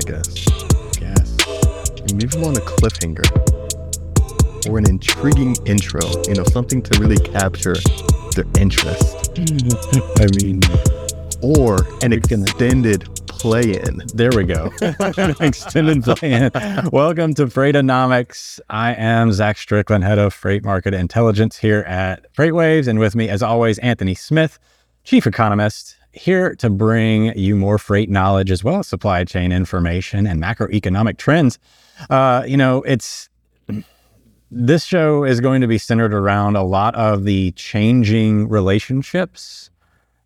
I 0.00 0.02
guess. 0.12 0.46
Yes. 0.98 1.36
You 2.08 2.16
leave 2.16 2.30
them 2.30 2.44
on 2.44 2.56
a 2.56 2.60
cliffhanger 2.60 3.28
or 4.70 4.78
an 4.78 4.88
intriguing 4.88 5.54
intro, 5.66 6.00
you 6.26 6.36
know, 6.36 6.44
something 6.44 6.80
to 6.80 6.98
really 6.98 7.18
capture 7.18 7.74
their 8.34 8.46
interest, 8.58 9.30
I 10.18 10.26
mean, 10.42 10.60
or 11.42 11.86
an 12.02 12.14
extended 12.14 13.14
play-in. 13.26 14.00
there 14.14 14.30
we 14.34 14.44
go. 14.44 14.72
Extended 15.40 16.02
plan. 16.04 16.50
Welcome 16.90 17.34
to 17.34 17.44
Freightonomics. 17.46 18.58
I 18.70 18.94
am 18.94 19.32
Zach 19.34 19.58
Strickland, 19.58 20.04
head 20.04 20.18
of 20.18 20.32
freight 20.32 20.64
market 20.64 20.94
intelligence 20.94 21.58
here 21.58 21.80
at 21.80 22.32
FreightWaves. 22.34 22.88
And 22.88 22.98
with 22.98 23.14
me, 23.14 23.28
as 23.28 23.42
always, 23.42 23.78
Anthony 23.80 24.14
Smith, 24.14 24.58
chief 25.04 25.26
economist, 25.26 25.96
here 26.12 26.54
to 26.56 26.68
bring 26.68 27.36
you 27.38 27.56
more 27.56 27.78
freight 27.78 28.10
knowledge 28.10 28.50
as 28.50 28.64
well 28.64 28.80
as 28.80 28.88
supply 28.88 29.24
chain 29.24 29.52
information 29.52 30.26
and 30.26 30.42
macroeconomic 30.42 31.16
trends. 31.16 31.58
Uh, 32.08 32.44
you 32.46 32.56
know, 32.56 32.82
it's 32.82 33.28
this 34.50 34.84
show 34.84 35.24
is 35.24 35.40
going 35.40 35.60
to 35.60 35.68
be 35.68 35.78
centered 35.78 36.12
around 36.12 36.56
a 36.56 36.62
lot 36.62 36.94
of 36.96 37.24
the 37.24 37.52
changing 37.52 38.48
relationships, 38.48 39.70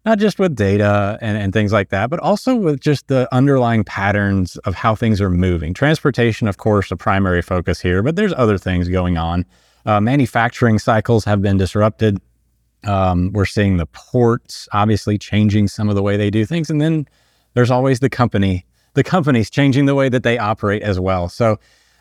not 0.06 0.18
just 0.18 0.38
with 0.38 0.56
data 0.56 1.18
and, 1.20 1.36
and 1.36 1.52
things 1.52 1.72
like 1.72 1.90
that, 1.90 2.08
but 2.08 2.20
also 2.20 2.54
with 2.54 2.80
just 2.80 3.08
the 3.08 3.28
underlying 3.32 3.84
patterns 3.84 4.56
of 4.58 4.74
how 4.74 4.94
things 4.94 5.20
are 5.20 5.30
moving. 5.30 5.74
Transportation, 5.74 6.48
of 6.48 6.56
course, 6.56 6.90
a 6.90 6.96
primary 6.96 7.42
focus 7.42 7.80
here, 7.80 8.02
but 8.02 8.16
there's 8.16 8.32
other 8.34 8.56
things 8.56 8.88
going 8.88 9.18
on. 9.18 9.44
Uh, 9.86 10.00
manufacturing 10.00 10.78
cycles 10.78 11.26
have 11.26 11.42
been 11.42 11.58
disrupted. 11.58 12.18
Um, 12.86 13.32
we're 13.32 13.46
seeing 13.46 13.76
the 13.76 13.86
ports 13.86 14.68
obviously 14.72 15.18
changing 15.18 15.68
some 15.68 15.88
of 15.88 15.94
the 15.94 16.02
way 16.02 16.16
they 16.16 16.30
do 16.30 16.44
things. 16.44 16.70
And 16.70 16.80
then 16.80 17.06
there's 17.54 17.70
always 17.70 18.00
the 18.00 18.10
company, 18.10 18.66
the 18.94 19.04
companies 19.04 19.50
changing 19.50 19.86
the 19.86 19.94
way 19.94 20.08
that 20.08 20.22
they 20.22 20.38
operate 20.38 20.82
as 20.82 21.00
well. 21.00 21.28
So 21.28 21.58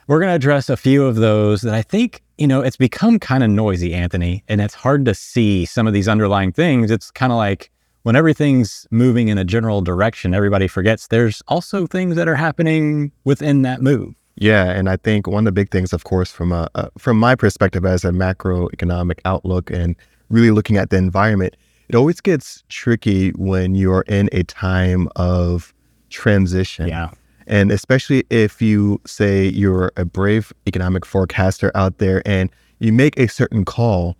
we're 0.08 0.20
going 0.20 0.32
to 0.32 0.36
address 0.36 0.70
a 0.70 0.78
few 0.78 1.06
of 1.06 1.16
those 1.16 1.62
that 1.62 1.74
I 1.74 1.82
think, 1.82 2.22
you 2.38 2.48
know, 2.48 2.62
it's 2.62 2.78
become 2.78 3.20
kind 3.20 3.44
of 3.44 3.50
noisy, 3.50 3.94
Anthony, 3.94 4.44
and 4.48 4.60
it's 4.60 4.74
hard 4.74 5.06
to 5.06 5.16
see 5.16 5.66
some 5.66 5.88
of 5.88 5.94
these 5.94 6.08
underlying 6.08 6.52
things. 6.52 6.92
It's 6.92 7.10
kind 7.12 7.32
of 7.32 7.38
like 7.38 7.72
when 8.04 8.16
everything's 8.16 8.86
moving 8.92 9.30
in 9.30 9.38
a 9.38 9.46
general 9.46 9.82
direction, 9.82 10.34
everybody 10.34 10.68
forgets 10.68 11.08
there's 11.08 11.42
also 11.48 11.88
things 11.88 12.16
that 12.16 12.28
are 12.28 12.36
happening 12.36 13.12
within 13.24 13.62
that 13.62 13.82
move. 13.82 14.14
Yeah, 14.36 14.72
and 14.72 14.90
I 14.90 14.98
think 14.98 15.28
one 15.28 15.44
of 15.44 15.46
the 15.46 15.52
big 15.52 15.72
things, 15.72 15.94
of 15.94 16.04
course, 16.04 16.32
from 16.32 16.52
a, 16.52 16.68
uh, 16.76 16.90
from 16.98 17.18
my 17.18 17.36
perspective 17.36 17.86
as 17.86 18.04
a 18.04 18.10
macroeconomic 18.10 19.20
outlook 19.26 19.70
and 19.70 19.96
really 20.30 20.52
looking 20.52 20.78
at 20.78 20.90
the 20.90 20.98
environment, 20.98 21.56
it 21.90 21.96
always 21.96 22.22
gets 22.22 22.64
tricky 22.70 23.30
when 23.32 23.76
you're 23.76 24.06
in 24.08 24.30
a 24.32 24.44
time 24.44 25.08
of 25.16 25.74
transition. 26.10 26.88
Yeah. 26.88 27.12
And 27.46 27.72
especially 27.72 28.24
if 28.30 28.62
you 28.62 29.02
say 29.06 29.48
you're 29.48 29.92
a 29.98 30.06
brave 30.06 30.54
economic 30.66 31.06
forecaster 31.06 31.72
out 31.76 31.98
there 31.98 32.22
and 32.26 32.50
you 32.80 32.94
make 32.94 33.18
a 33.20 33.28
certain 33.28 33.66
call, 33.66 34.16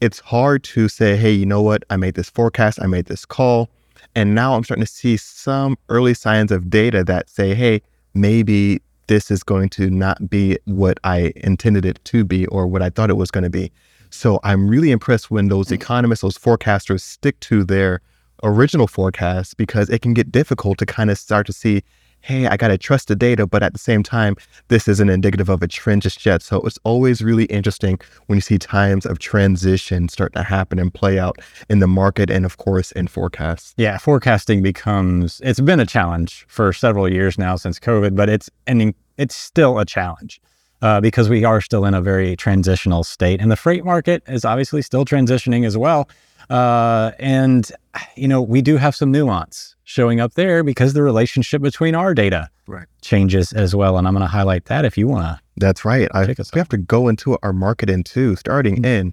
it's 0.00 0.20
hard 0.20 0.64
to 0.64 0.88
say, 0.88 1.16
hey, 1.16 1.30
you 1.30 1.46
know 1.46 1.62
what? 1.62 1.84
I 1.90 1.96
made 1.96 2.14
this 2.14 2.30
forecast, 2.30 2.80
I 2.82 2.86
made 2.86 3.06
this 3.06 3.24
call. 3.24 3.68
And 4.14 4.34
now 4.34 4.54
I'm 4.54 4.64
starting 4.64 4.84
to 4.84 4.90
see 4.90 5.16
some 5.16 5.78
early 5.88 6.14
signs 6.14 6.50
of 6.50 6.68
data 6.68 7.04
that 7.04 7.30
say, 7.30 7.54
hey, 7.54 7.82
maybe 8.14 8.82
this 9.06 9.30
is 9.30 9.42
going 9.42 9.68
to 9.70 9.90
not 9.90 10.28
be 10.28 10.58
what 10.64 10.98
I 11.04 11.32
intended 11.36 11.84
it 11.84 12.02
to 12.06 12.24
be 12.24 12.46
or 12.46 12.66
what 12.66 12.82
I 12.82 12.90
thought 12.90 13.10
it 13.10 13.16
was 13.16 13.30
going 13.30 13.44
to 13.44 13.50
be. 13.50 13.70
So 14.12 14.40
I'm 14.44 14.68
really 14.68 14.90
impressed 14.90 15.30
when 15.30 15.48
those 15.48 15.68
mm. 15.68 15.72
economists, 15.72 16.20
those 16.20 16.38
forecasters 16.38 17.00
stick 17.00 17.40
to 17.40 17.64
their 17.64 18.00
original 18.42 18.86
forecast 18.86 19.56
because 19.56 19.88
it 19.88 20.02
can 20.02 20.14
get 20.14 20.30
difficult 20.30 20.78
to 20.78 20.86
kind 20.86 21.10
of 21.10 21.18
start 21.18 21.46
to 21.46 21.52
see, 21.52 21.82
hey, 22.20 22.46
I 22.46 22.56
got 22.56 22.68
to 22.68 22.78
trust 22.78 23.08
the 23.08 23.16
data, 23.16 23.46
but 23.46 23.62
at 23.62 23.72
the 23.72 23.78
same 23.78 24.02
time, 24.02 24.36
this 24.68 24.86
isn't 24.86 25.08
indicative 25.08 25.48
of 25.48 25.62
a 25.62 25.68
trend 25.68 26.02
just 26.02 26.24
yet. 26.26 26.42
So 26.42 26.60
it's 26.60 26.78
always 26.84 27.22
really 27.22 27.46
interesting 27.46 27.98
when 28.26 28.36
you 28.36 28.40
see 28.40 28.58
times 28.58 29.06
of 29.06 29.18
transition 29.18 30.08
start 30.08 30.32
to 30.34 30.42
happen 30.42 30.78
and 30.78 30.92
play 30.92 31.18
out 31.18 31.38
in 31.70 31.78
the 31.78 31.88
market 31.88 32.30
and, 32.30 32.44
of 32.44 32.58
course, 32.58 32.92
in 32.92 33.08
forecasts. 33.08 33.74
Yeah, 33.76 33.98
forecasting 33.98 34.62
becomes 34.62 35.40
it's 35.42 35.60
been 35.60 35.80
a 35.80 35.86
challenge 35.86 36.44
for 36.48 36.72
several 36.72 37.08
years 37.08 37.38
now 37.38 37.56
since 37.56 37.78
COVID, 37.78 38.14
but 38.14 38.28
it's 38.28 38.50
and 38.66 38.94
it's 39.16 39.34
still 39.34 39.78
a 39.78 39.84
challenge 39.84 40.40
uh, 40.82 41.00
because 41.00 41.28
we 41.28 41.44
are 41.44 41.60
still 41.60 41.84
in 41.84 41.94
a 41.94 42.02
very 42.02 42.36
transitional 42.36 43.04
state, 43.04 43.40
and 43.40 43.50
the 43.50 43.56
freight 43.56 43.84
market 43.84 44.22
is 44.26 44.44
obviously 44.44 44.82
still 44.82 45.04
transitioning 45.04 45.64
as 45.66 45.78
well. 45.78 46.08
Uh, 46.50 47.12
and 47.18 47.72
you 48.16 48.28
know, 48.28 48.42
we 48.42 48.60
do 48.60 48.76
have 48.76 48.94
some 48.94 49.10
nuance 49.10 49.74
showing 49.84 50.20
up 50.20 50.34
there 50.34 50.62
because 50.62 50.92
the 50.92 51.02
relationship 51.02 51.62
between 51.62 51.94
our 51.94 52.14
data 52.14 52.48
Right. 52.66 52.86
changes 53.00 53.52
as 53.52 53.74
well, 53.74 53.96
and 53.98 54.06
I'm 54.06 54.14
going 54.14 54.22
to 54.22 54.28
highlight 54.28 54.66
that 54.66 54.84
if 54.84 54.96
you 54.96 55.08
want 55.08 55.24
to. 55.26 55.40
That's 55.56 55.84
right. 55.84 56.08
I, 56.14 56.26
we 56.26 56.58
have 56.58 56.68
to 56.70 56.78
go 56.78 57.08
into 57.08 57.36
our 57.42 57.52
market 57.52 57.90
in 57.90 58.02
two, 58.04 58.36
starting 58.36 58.84
in 58.84 59.12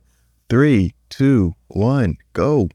three, 0.50 0.94
two, 1.09 1.56
one, 1.68 2.18
go. 2.34 2.69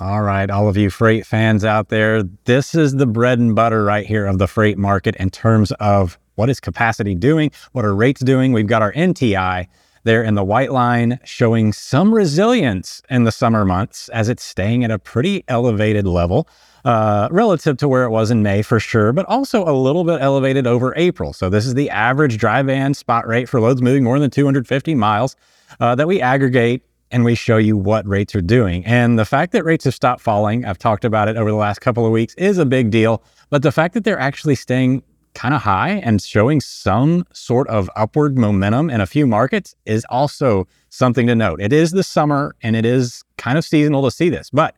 All 0.00 0.22
right, 0.22 0.48
all 0.48 0.68
of 0.68 0.76
you 0.76 0.90
freight 0.90 1.26
fans 1.26 1.64
out 1.64 1.88
there, 1.88 2.22
this 2.44 2.74
is 2.74 2.94
the 2.94 3.06
bread 3.06 3.38
and 3.40 3.54
butter 3.54 3.82
right 3.84 4.06
here 4.06 4.26
of 4.26 4.38
the 4.38 4.46
freight 4.46 4.78
market 4.78 5.16
in 5.16 5.28
terms 5.28 5.72
of 5.72 6.18
what 6.38 6.48
is 6.48 6.60
capacity 6.60 7.14
doing, 7.14 7.50
what 7.72 7.84
are 7.84 7.94
rates 7.94 8.20
doing. 8.20 8.52
We've 8.52 8.66
got 8.66 8.80
our 8.80 8.92
NTI 8.92 9.66
there 10.04 10.22
in 10.22 10.36
the 10.36 10.44
white 10.44 10.70
line 10.70 11.18
showing 11.24 11.72
some 11.72 12.14
resilience 12.14 13.02
in 13.10 13.24
the 13.24 13.32
summer 13.32 13.64
months 13.64 14.08
as 14.10 14.28
it's 14.28 14.44
staying 14.44 14.84
at 14.84 14.90
a 14.92 14.98
pretty 14.98 15.44
elevated 15.48 16.06
level 16.06 16.48
uh, 16.84 17.28
relative 17.32 17.76
to 17.78 17.88
where 17.88 18.04
it 18.04 18.10
was 18.10 18.30
in 18.30 18.42
May 18.42 18.62
for 18.62 18.78
sure, 18.78 19.12
but 19.12 19.26
also 19.26 19.68
a 19.68 19.74
little 19.74 20.04
bit 20.04 20.20
elevated 20.22 20.66
over 20.66 20.94
April. 20.96 21.32
So 21.32 21.50
this 21.50 21.66
is 21.66 21.74
the 21.74 21.90
average 21.90 22.38
dry 22.38 22.62
van 22.62 22.94
spot 22.94 23.26
rate 23.26 23.48
for 23.48 23.60
loads 23.60 23.82
moving 23.82 24.04
more 24.04 24.20
than 24.20 24.30
250 24.30 24.94
miles 24.94 25.34
uh, 25.80 25.96
that 25.96 26.06
we 26.06 26.20
aggregate 26.20 26.82
and 27.10 27.24
we 27.24 27.34
show 27.34 27.56
you 27.56 27.76
what 27.76 28.06
rates 28.06 28.34
are 28.34 28.40
doing. 28.40 28.84
And 28.86 29.18
the 29.18 29.24
fact 29.24 29.52
that 29.52 29.64
rates 29.64 29.84
have 29.86 29.94
stopped 29.94 30.20
falling, 30.20 30.64
I've 30.64 30.78
talked 30.78 31.04
about 31.04 31.28
it 31.28 31.36
over 31.36 31.50
the 31.50 31.56
last 31.56 31.80
couple 31.80 32.06
of 32.06 32.12
weeks, 32.12 32.34
is 32.34 32.58
a 32.58 32.66
big 32.66 32.90
deal. 32.90 33.22
But 33.50 33.62
the 33.62 33.72
fact 33.72 33.94
that 33.94 34.04
they're 34.04 34.18
actually 34.18 34.54
staying 34.54 35.02
kind 35.38 35.54
of 35.54 35.62
high 35.62 35.90
and 35.90 36.20
showing 36.20 36.60
some 36.60 37.24
sort 37.32 37.68
of 37.68 37.88
upward 37.94 38.36
momentum 38.36 38.90
in 38.90 39.00
a 39.00 39.06
few 39.06 39.24
markets 39.24 39.72
is 39.86 40.04
also 40.10 40.66
something 40.90 41.28
to 41.28 41.34
note. 41.36 41.60
It 41.62 41.72
is 41.72 41.92
the 41.92 42.02
summer 42.02 42.56
and 42.60 42.74
it 42.74 42.84
is 42.84 43.22
kind 43.36 43.56
of 43.56 43.64
seasonal 43.64 44.02
to 44.02 44.10
see 44.10 44.30
this. 44.30 44.50
But 44.50 44.74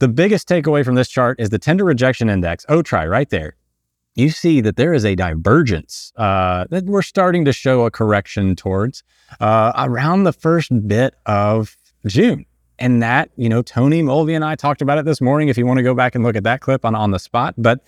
the 0.00 0.08
biggest 0.08 0.46
takeaway 0.46 0.84
from 0.84 0.96
this 0.96 1.08
chart 1.08 1.40
is 1.40 1.48
the 1.48 1.58
tender 1.58 1.86
rejection 1.86 2.28
index, 2.28 2.66
OTRI, 2.66 3.08
right 3.08 3.30
there. 3.30 3.56
You 4.14 4.28
see 4.28 4.60
that 4.60 4.76
there 4.76 4.92
is 4.92 5.06
a 5.06 5.14
divergence 5.14 6.12
uh, 6.16 6.66
that 6.68 6.84
we're 6.84 7.00
starting 7.00 7.46
to 7.46 7.52
show 7.54 7.86
a 7.86 7.90
correction 7.90 8.54
towards 8.54 9.02
uh, 9.40 9.72
around 9.78 10.24
the 10.24 10.34
first 10.34 10.70
bit 10.86 11.14
of 11.24 11.74
June. 12.04 12.44
And 12.78 13.02
that, 13.02 13.30
you 13.36 13.48
know, 13.48 13.62
Tony 13.62 14.02
Mulvey 14.02 14.34
and 14.34 14.44
I 14.44 14.56
talked 14.56 14.82
about 14.82 14.98
it 14.98 15.06
this 15.06 15.22
morning. 15.22 15.48
If 15.48 15.56
you 15.56 15.64
want 15.64 15.78
to 15.78 15.82
go 15.82 15.94
back 15.94 16.14
and 16.14 16.22
look 16.22 16.36
at 16.36 16.44
that 16.44 16.60
clip 16.60 16.84
on, 16.84 16.94
on 16.94 17.12
the 17.12 17.18
spot, 17.18 17.54
but 17.56 17.80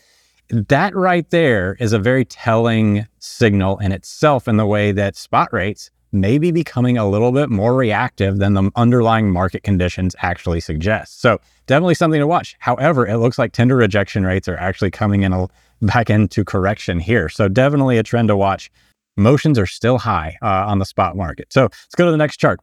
that 0.50 0.94
right 0.94 1.28
there 1.30 1.76
is 1.80 1.92
a 1.92 1.98
very 1.98 2.24
telling 2.24 3.06
signal 3.18 3.78
in 3.78 3.92
itself 3.92 4.46
in 4.46 4.56
the 4.56 4.66
way 4.66 4.92
that 4.92 5.16
spot 5.16 5.52
rates 5.52 5.90
may 6.12 6.38
be 6.38 6.52
becoming 6.52 6.96
a 6.96 7.08
little 7.08 7.32
bit 7.32 7.50
more 7.50 7.74
reactive 7.74 8.38
than 8.38 8.54
the 8.54 8.70
underlying 8.76 9.30
market 9.30 9.64
conditions 9.64 10.14
actually 10.20 10.60
suggest. 10.60 11.20
So 11.20 11.40
definitely 11.66 11.94
something 11.94 12.20
to 12.20 12.26
watch. 12.26 12.54
However, 12.60 13.06
it 13.06 13.18
looks 13.18 13.38
like 13.38 13.52
tender 13.52 13.76
rejection 13.76 14.24
rates 14.24 14.46
are 14.46 14.56
actually 14.56 14.92
coming 14.92 15.22
in 15.22 15.32
a, 15.32 15.48
back 15.82 16.10
into 16.10 16.44
correction 16.44 17.00
here. 17.00 17.28
So 17.28 17.48
definitely 17.48 17.98
a 17.98 18.04
trend 18.04 18.28
to 18.28 18.36
watch. 18.36 18.70
Motions 19.16 19.58
are 19.58 19.66
still 19.66 19.98
high 19.98 20.36
uh, 20.40 20.66
on 20.66 20.78
the 20.78 20.84
spot 20.84 21.16
market. 21.16 21.52
So 21.52 21.62
let's 21.62 21.94
go 21.96 22.04
to 22.04 22.10
the 22.10 22.16
next 22.16 22.36
chart. 22.36 22.60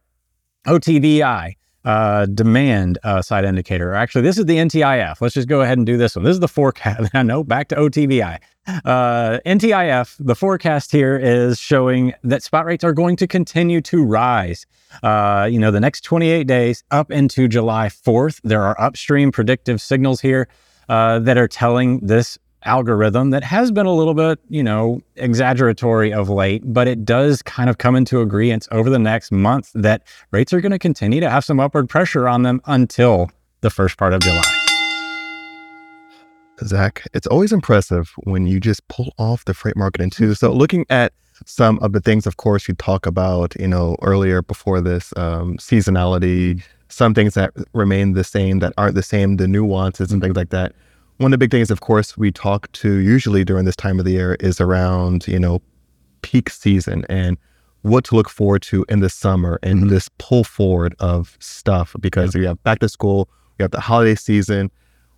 OTVI 0.66 1.54
uh, 1.84 2.26
demand 2.26 2.98
uh, 3.02 3.22
side 3.22 3.44
indicator. 3.44 3.94
Actually, 3.94 4.22
this 4.22 4.38
is 4.38 4.46
the 4.46 4.56
NTIF. 4.56 5.20
Let's 5.20 5.34
just 5.34 5.48
go 5.48 5.62
ahead 5.62 5.78
and 5.78 5.86
do 5.86 5.96
this 5.96 6.16
one. 6.16 6.24
This 6.24 6.34
is 6.34 6.40
the 6.40 6.48
forecast. 6.48 7.10
I 7.14 7.22
know, 7.22 7.42
back 7.42 7.68
to 7.68 7.76
OTVI. 7.76 8.38
Uh, 8.66 9.38
NTIF, 9.44 10.16
the 10.20 10.36
forecast 10.36 10.92
here 10.92 11.18
is 11.18 11.58
showing 11.58 12.12
that 12.22 12.42
spot 12.42 12.64
rates 12.64 12.84
are 12.84 12.92
going 12.92 13.16
to 13.16 13.26
continue 13.26 13.80
to 13.82 14.04
rise. 14.04 14.66
Uh, 15.02 15.48
you 15.50 15.58
know, 15.58 15.70
the 15.70 15.80
next 15.80 16.02
28 16.02 16.46
days 16.46 16.84
up 16.90 17.10
into 17.10 17.48
July 17.48 17.88
4th. 17.88 18.40
There 18.44 18.62
are 18.62 18.80
upstream 18.80 19.32
predictive 19.32 19.80
signals 19.80 20.20
here 20.20 20.48
uh, 20.88 21.18
that 21.20 21.38
are 21.38 21.48
telling 21.48 22.00
this 22.00 22.38
algorithm 22.64 23.30
that 23.30 23.44
has 23.44 23.70
been 23.70 23.86
a 23.86 23.92
little 23.92 24.14
bit, 24.14 24.38
you 24.48 24.62
know, 24.62 25.00
exaggeratory 25.16 26.12
of 26.12 26.28
late, 26.28 26.62
but 26.64 26.88
it 26.88 27.04
does 27.04 27.42
kind 27.42 27.68
of 27.68 27.78
come 27.78 27.96
into 27.96 28.20
agreement 28.20 28.68
over 28.70 28.90
the 28.90 28.98
next 28.98 29.32
month 29.32 29.70
that 29.74 30.02
rates 30.30 30.52
are 30.52 30.60
going 30.60 30.72
to 30.72 30.78
continue 30.78 31.20
to 31.20 31.30
have 31.30 31.44
some 31.44 31.60
upward 31.60 31.88
pressure 31.88 32.28
on 32.28 32.42
them 32.42 32.60
until 32.66 33.30
the 33.60 33.70
first 33.70 33.96
part 33.96 34.12
of 34.12 34.20
July. 34.20 34.42
Zach, 36.64 37.04
it's 37.12 37.26
always 37.26 37.52
impressive 37.52 38.12
when 38.24 38.46
you 38.46 38.60
just 38.60 38.86
pull 38.88 39.12
off 39.18 39.44
the 39.44 39.54
freight 39.54 39.76
market 39.76 40.00
in 40.00 40.10
two. 40.10 40.34
So, 40.34 40.52
looking 40.52 40.86
at 40.90 41.12
some 41.44 41.78
of 41.80 41.92
the 41.92 42.00
things, 42.00 42.26
of 42.26 42.36
course, 42.36 42.68
you 42.68 42.74
talk 42.74 43.04
about, 43.04 43.58
you 43.58 43.66
know, 43.66 43.96
earlier 44.00 44.42
before 44.42 44.80
this 44.80 45.12
um, 45.16 45.56
seasonality, 45.56 46.62
some 46.88 47.14
things 47.14 47.34
that 47.34 47.52
remain 47.72 48.12
the 48.12 48.22
same 48.22 48.60
that 48.60 48.72
aren't 48.76 48.94
the 48.94 49.02
same, 49.02 49.38
the 49.38 49.48
nuances 49.48 50.12
and 50.12 50.22
things 50.22 50.36
like 50.36 50.50
that 50.50 50.72
one 51.22 51.32
of 51.32 51.38
the 51.38 51.38
big 51.38 51.50
things, 51.50 51.70
of 51.70 51.80
course, 51.80 52.18
we 52.18 52.32
talk 52.32 52.70
to 52.72 52.96
usually 52.96 53.44
during 53.44 53.64
this 53.64 53.76
time 53.76 53.98
of 53.98 54.04
the 54.04 54.12
year 54.12 54.36
is 54.40 54.60
around, 54.60 55.26
you 55.28 55.38
know, 55.38 55.62
peak 56.22 56.50
season 56.50 57.04
and 57.08 57.38
what 57.82 58.04
to 58.04 58.16
look 58.16 58.28
forward 58.28 58.62
to 58.62 58.84
in 58.88 59.00
the 59.00 59.08
summer 59.08 59.58
and 59.62 59.80
mm-hmm. 59.80 59.88
this 59.88 60.08
pull 60.18 60.44
forward 60.44 60.94
of 60.98 61.36
stuff 61.40 61.94
because 62.00 62.34
yeah. 62.34 62.40
you 62.40 62.46
have 62.48 62.62
back 62.64 62.80
to 62.80 62.88
school, 62.88 63.28
we 63.58 63.62
have 63.62 63.70
the 63.70 63.80
holiday 63.80 64.14
season. 64.14 64.70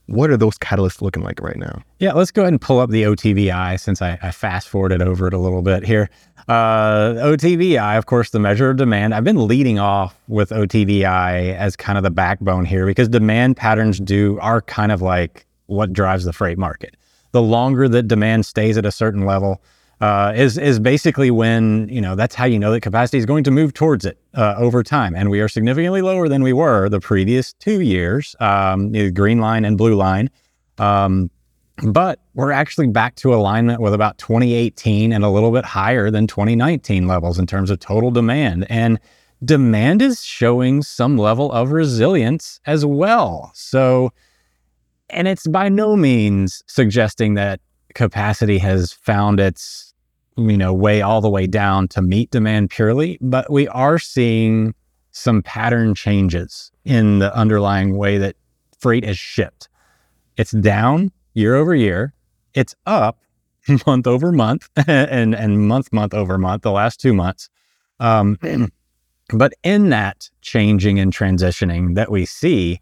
What 0.07 0.29
are 0.29 0.37
those 0.37 0.59
catalysts 0.59 1.01
looking 1.01 1.23
like 1.23 1.41
right 1.41 1.57
now? 1.57 1.83
Yeah, 1.99 2.13
let's 2.13 2.31
go 2.31 2.43
ahead 2.43 2.53
and 2.53 2.61
pull 2.61 2.79
up 2.79 2.91
the 2.91 3.05
OTVI 3.05 3.81
since 3.81 4.03
I, 4.03 4.19
I 4.23 4.31
fast 4.33 4.69
forwarded 4.69 5.01
over 5.01 5.27
it 5.27 5.33
a 5.33 5.39
little 5.39 5.63
bit 5.63 5.83
here. 5.83 6.11
Uh, 6.47 7.15
OTVI, 7.15 7.97
of 7.97 8.05
course, 8.05 8.29
the 8.29 8.39
measure 8.39 8.69
of 8.69 8.77
demand. 8.77 9.15
I've 9.15 9.25
been 9.25 9.49
leading 9.49 9.79
off 9.79 10.21
with 10.29 10.51
OTVI 10.51 11.57
as 11.57 11.75
kind 11.75 11.97
of 11.97 12.05
the 12.05 12.11
backbone 12.11 12.67
here 12.67 12.85
because 12.85 13.09
demand 13.09 13.57
patterns 13.57 13.99
do 13.99 14.39
are 14.41 14.61
kind 14.61 14.93
of 14.93 15.01
like 15.01 15.47
what 15.67 15.93
drives 15.93 16.25
the 16.25 16.33
freight 16.33 16.59
market. 16.59 16.97
The 17.33 17.43
longer 17.43 17.89
that 17.89 18.05
demand 18.05 18.47
stays 18.47 18.79
at 18.79 18.87
a 18.87 18.93
certain 18.93 19.25
level 19.25 19.63
uh, 20.01 20.33
is 20.37 20.59
is 20.59 20.79
basically 20.79 21.31
when 21.31 21.89
you 21.89 22.01
know 22.01 22.15
that's 22.15 22.35
how 22.35 22.45
you 22.45 22.59
know 22.59 22.73
that 22.73 22.81
capacity 22.81 23.19
is 23.19 23.27
going 23.27 23.45
to 23.45 23.51
move 23.51 23.73
towards 23.73 24.05
it 24.05 24.19
uh, 24.35 24.55
over 24.59 24.83
time, 24.83 25.15
and 25.15 25.31
we 25.31 25.41
are 25.41 25.49
significantly 25.49 26.03
lower 26.03 26.29
than 26.29 26.43
we 26.43 26.53
were 26.53 26.89
the 26.89 27.01
previous 27.01 27.53
two 27.55 27.81
years, 27.81 28.37
um, 28.41 28.93
the 28.93 29.11
green 29.11 29.41
line 29.41 29.65
and 29.65 29.79
blue 29.79 29.95
line. 29.95 30.31
Um, 30.79 31.31
but 31.83 32.21
we're 32.35 32.53
actually 32.53 32.87
back 32.89 33.17
to 33.17 33.35
alignment 33.35 33.81
with 33.81 33.95
about 33.95 34.19
2018 34.19 35.13
and 35.13 35.25
a 35.25 35.29
little 35.29 35.51
bit 35.51 35.65
higher 35.65 36.11
than 36.11 36.27
2019 36.27 37.09
levels 37.09 37.39
in 37.39 37.47
terms 37.47 37.71
of 37.71 37.81
total 37.81 38.11
demand. 38.11 38.67
And 38.71 39.01
demand 39.45 40.01
is 40.01 40.23
showing 40.23 40.83
some 40.83 41.19
level 41.19 41.51
of 41.51 41.73
resilience 41.73 42.61
as 42.67 42.87
well. 42.87 43.51
So 43.55 44.13
and 45.11 45.29
it's 45.29 45.47
by 45.47 45.69
no 45.69 45.97
means 45.97 46.63
suggesting 46.67 47.35
that 47.35 47.61
capacity 47.95 48.59
has 48.59 48.93
found 48.93 49.41
its 49.41 49.95
you 50.37 50.57
know 50.57 50.75
way 50.75 51.01
all 51.01 51.21
the 51.21 51.31
way 51.31 51.47
down 51.47 51.87
to 51.87 52.03
meet 52.03 52.31
demand 52.31 52.71
purely 52.71 53.19
but 53.21 53.51
we 53.51 53.69
are 53.69 53.99
seeing 53.99 54.75
some 55.15 55.43
pattern 55.43 55.95
changes 55.95 56.73
in 56.85 57.21
the 57.21 57.35
underlying 57.35 57.97
way 57.97 58.19
that 58.19 58.35
freight 58.81 59.05
is 59.05 59.17
shipped. 59.17 59.69
It's 60.37 60.51
down 60.51 61.13
year 61.35 61.55
over 61.55 61.75
year. 61.75 62.13
It's 62.53 62.75
up 62.85 63.19
month 63.87 64.07
over 64.07 64.33
month 64.33 64.69
and 64.87 65.35
and 65.35 65.69
month 65.69 65.93
month 65.93 66.15
over 66.15 66.37
month 66.37 66.63
the 66.63 66.73
last 66.73 67.01
two 67.01 67.15
months. 67.15 67.49
Um, 68.01 68.39
but 69.31 69.55
in 69.63 69.91
that 69.91 70.29
changing 70.43 70.99
and 70.99 71.13
transitioning 71.13 71.95
that 71.95 72.11
we 72.11 72.27
see 72.27 72.81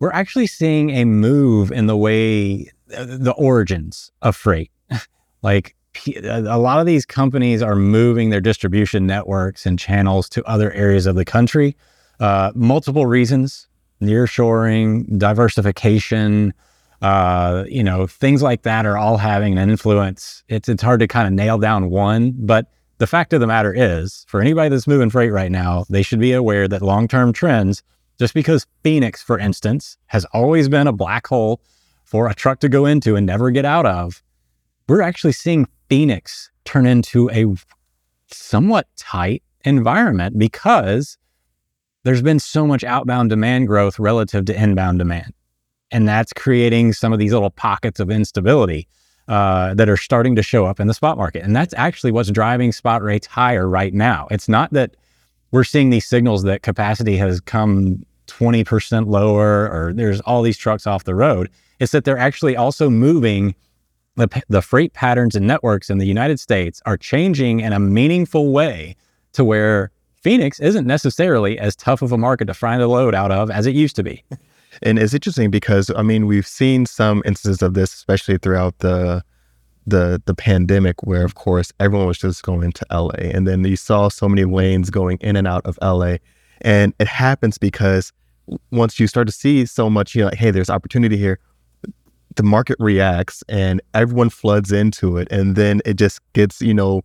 we're 0.00 0.12
actually 0.12 0.46
seeing 0.46 0.90
a 0.90 1.04
move 1.04 1.70
in 1.70 1.86
the 1.86 1.96
way 1.96 2.70
uh, 2.96 3.04
the 3.06 3.34
origins 3.36 4.10
of 4.22 4.34
freight. 4.34 4.70
like 5.42 5.76
a 6.24 6.58
lot 6.58 6.80
of 6.80 6.86
these 6.86 7.04
companies 7.04 7.62
are 7.62 7.76
moving 7.76 8.30
their 8.30 8.40
distribution 8.40 9.06
networks 9.06 9.66
and 9.66 9.78
channels 9.78 10.28
to 10.30 10.44
other 10.44 10.72
areas 10.72 11.06
of 11.06 11.14
the 11.14 11.24
country. 11.24 11.76
Uh, 12.18 12.50
multiple 12.54 13.06
reasons: 13.06 13.68
nearshoring, 14.02 15.18
diversification. 15.18 16.52
Uh, 17.02 17.64
you 17.66 17.82
know, 17.82 18.06
things 18.06 18.42
like 18.42 18.62
that 18.62 18.84
are 18.84 18.98
all 18.98 19.16
having 19.16 19.56
an 19.56 19.70
influence. 19.70 20.42
It's 20.48 20.68
it's 20.68 20.82
hard 20.82 21.00
to 21.00 21.06
kind 21.06 21.26
of 21.26 21.32
nail 21.32 21.58
down 21.58 21.90
one, 21.90 22.34
but 22.36 22.66
the 22.98 23.06
fact 23.06 23.32
of 23.32 23.40
the 23.40 23.46
matter 23.46 23.72
is, 23.74 24.26
for 24.28 24.42
anybody 24.42 24.68
that's 24.68 24.86
moving 24.86 25.08
freight 25.08 25.32
right 25.32 25.50
now, 25.50 25.86
they 25.88 26.02
should 26.02 26.20
be 26.20 26.32
aware 26.32 26.68
that 26.68 26.82
long 26.82 27.08
term 27.08 27.32
trends 27.32 27.82
just 28.20 28.34
because 28.34 28.66
Phoenix, 28.82 29.22
for 29.22 29.38
instance, 29.38 29.96
has 30.08 30.26
always 30.26 30.68
been 30.68 30.86
a 30.86 30.92
black 30.92 31.26
hole 31.26 31.58
for 32.04 32.28
a 32.28 32.34
truck 32.34 32.60
to 32.60 32.68
go 32.68 32.84
into 32.84 33.16
and 33.16 33.24
never 33.24 33.50
get 33.50 33.64
out 33.64 33.86
of, 33.86 34.22
we're 34.88 35.00
actually 35.00 35.32
seeing 35.32 35.66
Phoenix 35.88 36.50
turn 36.66 36.84
into 36.84 37.30
a 37.30 37.46
somewhat 38.30 38.86
tight 38.98 39.42
environment 39.64 40.38
because 40.38 41.16
there's 42.04 42.20
been 42.20 42.38
so 42.38 42.66
much 42.66 42.84
outbound 42.84 43.30
demand 43.30 43.68
growth 43.68 43.98
relative 43.98 44.44
to 44.44 44.62
inbound 44.62 44.98
demand. 44.98 45.32
And 45.90 46.06
that's 46.06 46.34
creating 46.34 46.92
some 46.92 47.14
of 47.14 47.18
these 47.18 47.32
little 47.32 47.50
pockets 47.50 48.00
of 48.00 48.10
instability 48.10 48.86
uh, 49.28 49.72
that 49.74 49.88
are 49.88 49.96
starting 49.96 50.36
to 50.36 50.42
show 50.42 50.66
up 50.66 50.78
in 50.78 50.88
the 50.88 50.94
spot 50.94 51.16
market. 51.16 51.42
And 51.42 51.56
that's 51.56 51.72
actually 51.72 52.12
what's 52.12 52.30
driving 52.30 52.70
spot 52.72 53.02
rates 53.02 53.26
higher 53.26 53.66
right 53.66 53.94
now. 53.94 54.28
It's 54.30 54.48
not 54.48 54.74
that 54.74 54.94
we're 55.52 55.64
seeing 55.64 55.88
these 55.88 56.06
signals 56.06 56.42
that 56.42 56.62
capacity 56.62 57.16
has 57.16 57.40
come 57.40 58.04
20% 58.30 59.06
lower 59.06 59.68
or 59.68 59.92
there's 59.92 60.20
all 60.22 60.42
these 60.42 60.58
trucks 60.58 60.86
off 60.86 61.04
the 61.04 61.14
road. 61.14 61.50
It's 61.78 61.92
that 61.92 62.04
they're 62.04 62.18
actually 62.18 62.56
also 62.56 62.90
moving 62.90 63.54
the, 64.16 64.28
the 64.48 64.62
freight 64.62 64.92
patterns 64.92 65.34
and 65.34 65.46
networks 65.46 65.88
in 65.88 65.98
the 65.98 66.06
United 66.06 66.40
States 66.40 66.82
are 66.84 66.96
changing 66.96 67.60
in 67.60 67.72
a 67.72 67.80
meaningful 67.80 68.52
way 68.52 68.96
to 69.32 69.44
where 69.44 69.90
Phoenix 70.22 70.60
isn't 70.60 70.86
necessarily 70.86 71.58
as 71.58 71.74
tough 71.76 72.02
of 72.02 72.12
a 72.12 72.18
market 72.18 72.46
to 72.46 72.54
find 72.54 72.82
a 72.82 72.88
load 72.88 73.14
out 73.14 73.32
of 73.32 73.50
as 73.50 73.66
it 73.66 73.74
used 73.74 73.96
to 73.96 74.02
be. 74.02 74.22
And 74.82 74.98
it's 74.98 75.14
interesting 75.14 75.50
because 75.50 75.90
I 75.96 76.02
mean 76.02 76.26
we've 76.26 76.46
seen 76.46 76.86
some 76.86 77.22
instances 77.24 77.62
of 77.62 77.74
this, 77.74 77.92
especially 77.92 78.38
throughout 78.38 78.78
the 78.78 79.22
the 79.86 80.22
the 80.24 80.34
pandemic, 80.34 81.02
where 81.02 81.24
of 81.24 81.34
course 81.34 81.72
everyone 81.80 82.06
was 82.06 82.18
just 82.18 82.42
going 82.42 82.72
to 82.72 82.86
LA, 82.90 83.30
and 83.34 83.46
then 83.46 83.64
you 83.64 83.76
saw 83.76 84.08
so 84.08 84.28
many 84.28 84.44
lanes 84.44 84.90
going 84.90 85.18
in 85.20 85.36
and 85.36 85.48
out 85.48 85.66
of 85.66 85.78
LA, 85.82 86.16
and 86.60 86.94
it 86.98 87.08
happens 87.08 87.58
because 87.58 88.12
once 88.70 88.98
you 88.98 89.06
start 89.06 89.26
to 89.26 89.32
see 89.32 89.64
so 89.66 89.90
much, 89.90 90.14
you 90.14 90.22
know, 90.22 90.28
like, 90.28 90.38
hey, 90.38 90.50
there's 90.50 90.70
opportunity 90.70 91.16
here, 91.16 91.38
the 92.36 92.42
market 92.42 92.76
reacts 92.78 93.42
and 93.48 93.80
everyone 93.94 94.30
floods 94.30 94.72
into 94.72 95.16
it. 95.16 95.28
And 95.30 95.56
then 95.56 95.80
it 95.84 95.94
just 95.94 96.20
gets, 96.32 96.60
you 96.60 96.74
know, 96.74 97.02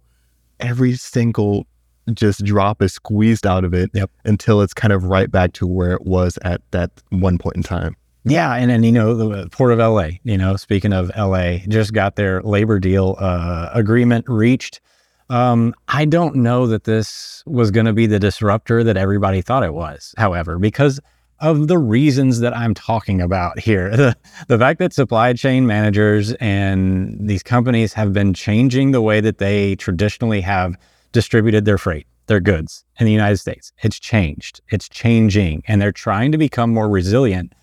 every 0.60 0.96
single 0.96 1.66
just 2.14 2.44
drop 2.46 2.82
is 2.82 2.94
squeezed 2.94 3.48
out 3.48 3.64
of 3.64 3.74
it 3.74 3.90
yep. 3.94 4.12
until 4.25 4.62
it's 4.62 4.74
kind 4.74 4.94
of 4.94 5.06
right 5.06 5.32
back 5.32 5.54
to 5.54 5.66
where 5.66 5.92
it 5.92 6.06
was 6.06 6.38
at 6.44 6.62
that 6.72 6.92
one 7.10 7.38
point 7.38 7.56
in 7.56 7.64
time. 7.64 7.96
Yeah, 8.28 8.54
and 8.56 8.72
then 8.72 8.84
you 8.84 8.92
know 8.92 9.14
the 9.14 9.48
Port 9.50 9.72
of 9.72 9.78
LA. 9.78 10.18
You 10.24 10.38
know, 10.38 10.56
speaking 10.56 10.94
of 10.94 11.12
LA, 11.16 11.58
just 11.68 11.94
got 11.94 12.16
their 12.16 12.42
labor 12.42 12.80
deal 12.80 13.16
uh, 13.20 13.70
agreement 13.74 14.25
reached. 14.28 14.82
Um, 15.30 15.75
I 15.88 16.06
don't 16.06 16.36
know 16.36 16.66
that 16.68 16.86
this 16.86 17.44
was 17.46 17.70
going 17.70 17.86
to 17.86 17.94
be 17.94 18.08
the 18.08 18.20
disruptor 18.20 18.84
that 18.84 18.98
everybody 18.98 19.42
thought 19.42 19.64
it 19.64 19.75
was. 19.75 20.14
However, 20.18 20.58
because 20.58 21.00
of 21.39 21.68
the 21.68 21.77
reasons 21.77 22.39
that 22.39 22.56
I'm 22.56 22.74
talking 22.74 23.22
about 23.22 23.60
here. 23.60 23.92
The, 23.96 24.15
the 24.48 24.60
fact 24.60 24.80
that 24.80 24.94
supply 24.94 25.34
chain 25.34 25.65
managers 25.65 26.34
and 26.34 27.18
these 27.20 27.42
companies 27.42 27.94
have 27.94 28.13
been 28.13 28.34
changing 28.34 28.92
the 28.92 29.01
way 29.01 29.22
that 29.22 29.38
they 29.38 29.75
traditionally 29.75 30.42
have 30.42 30.75
distributed 31.12 31.65
their 31.65 31.77
freight, 31.77 32.08
their 32.27 32.39
goods 32.39 32.84
in 33.00 33.06
the 33.06 33.12
United 33.12 33.38
States. 33.38 33.72
It's 33.82 34.00
changed. 34.00 34.62
It's 34.70 34.89
changing. 34.89 35.63
And 35.68 35.82
they're 35.82 35.92
trying 35.92 36.32
to 36.34 36.38
become 36.38 36.74
more 36.74 36.89
resilient 36.89 37.54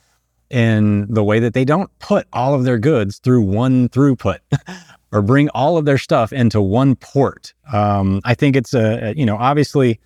in 0.48 1.06
the 1.12 1.22
way 1.22 1.38
that 1.40 1.54
they 1.54 1.64
don't 1.64 1.90
put 1.98 2.26
all 2.32 2.54
of 2.54 2.64
their 2.64 2.78
goods 2.78 3.18
through 3.18 3.42
one 3.42 3.88
throughput 3.90 4.38
or 5.12 5.22
bring 5.22 5.48
all 5.50 5.76
of 5.76 5.84
their 5.84 5.98
stuff 5.98 6.32
into 6.32 6.60
one 6.60 6.96
port. 6.96 7.52
Um, 7.72 8.20
I 8.24 8.34
think 8.34 8.56
it's 8.56 8.74
a, 8.74 9.14
you 9.16 9.26
know, 9.26 9.36
obviously 9.36 10.00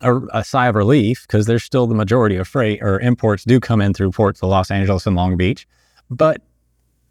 a, 0.00 0.20
a 0.32 0.44
sigh 0.44 0.68
of 0.68 0.74
relief 0.74 1.26
because 1.26 1.46
there's 1.46 1.64
still 1.64 1.86
the 1.86 1.94
majority 1.94 2.36
of 2.36 2.46
freight 2.46 2.80
or 2.82 3.00
imports 3.00 3.44
do 3.44 3.60
come 3.60 3.80
in 3.80 3.94
through 3.94 4.12
ports 4.12 4.42
of 4.42 4.48
Los 4.48 4.70
Angeles 4.70 5.06
and 5.06 5.16
Long 5.16 5.36
Beach, 5.36 5.66
but 6.10 6.40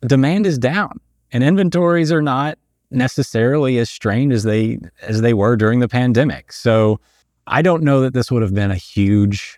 demand 0.01 0.45
is 0.45 0.57
down 0.57 0.99
and 1.31 1.43
inventories 1.43 2.11
are 2.11 2.21
not 2.21 2.57
necessarily 2.89 3.77
as 3.77 3.89
strained 3.89 4.31
as 4.31 4.43
they 4.43 4.79
as 5.01 5.21
they 5.21 5.33
were 5.33 5.55
during 5.55 5.79
the 5.79 5.87
pandemic. 5.87 6.51
So 6.51 6.99
I 7.45 7.61
don't 7.61 7.83
know 7.83 8.01
that 8.01 8.13
this 8.13 8.31
would 8.31 8.41
have 8.41 8.53
been 8.53 8.71
a 8.71 8.75
huge 8.75 9.57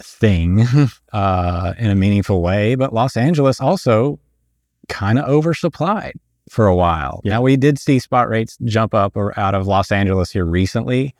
thing 0.00 0.66
uh, 1.12 1.74
in 1.78 1.90
a 1.90 1.94
meaningful 1.94 2.42
way. 2.42 2.74
But 2.74 2.92
Los 2.92 3.16
Angeles 3.16 3.60
also 3.60 4.18
kind 4.88 5.18
of 5.18 5.26
oversupplied 5.26 6.12
for 6.48 6.66
a 6.66 6.74
while. 6.74 7.20
Yeah. 7.24 7.34
Now 7.34 7.42
we 7.42 7.56
did 7.56 7.78
see 7.78 7.98
spot 7.98 8.28
rates 8.28 8.56
jump 8.64 8.94
up 8.94 9.16
or 9.16 9.38
out 9.38 9.54
of 9.54 9.66
Los 9.66 9.92
Angeles 9.92 10.30
here 10.30 10.44
recently. 10.44 11.14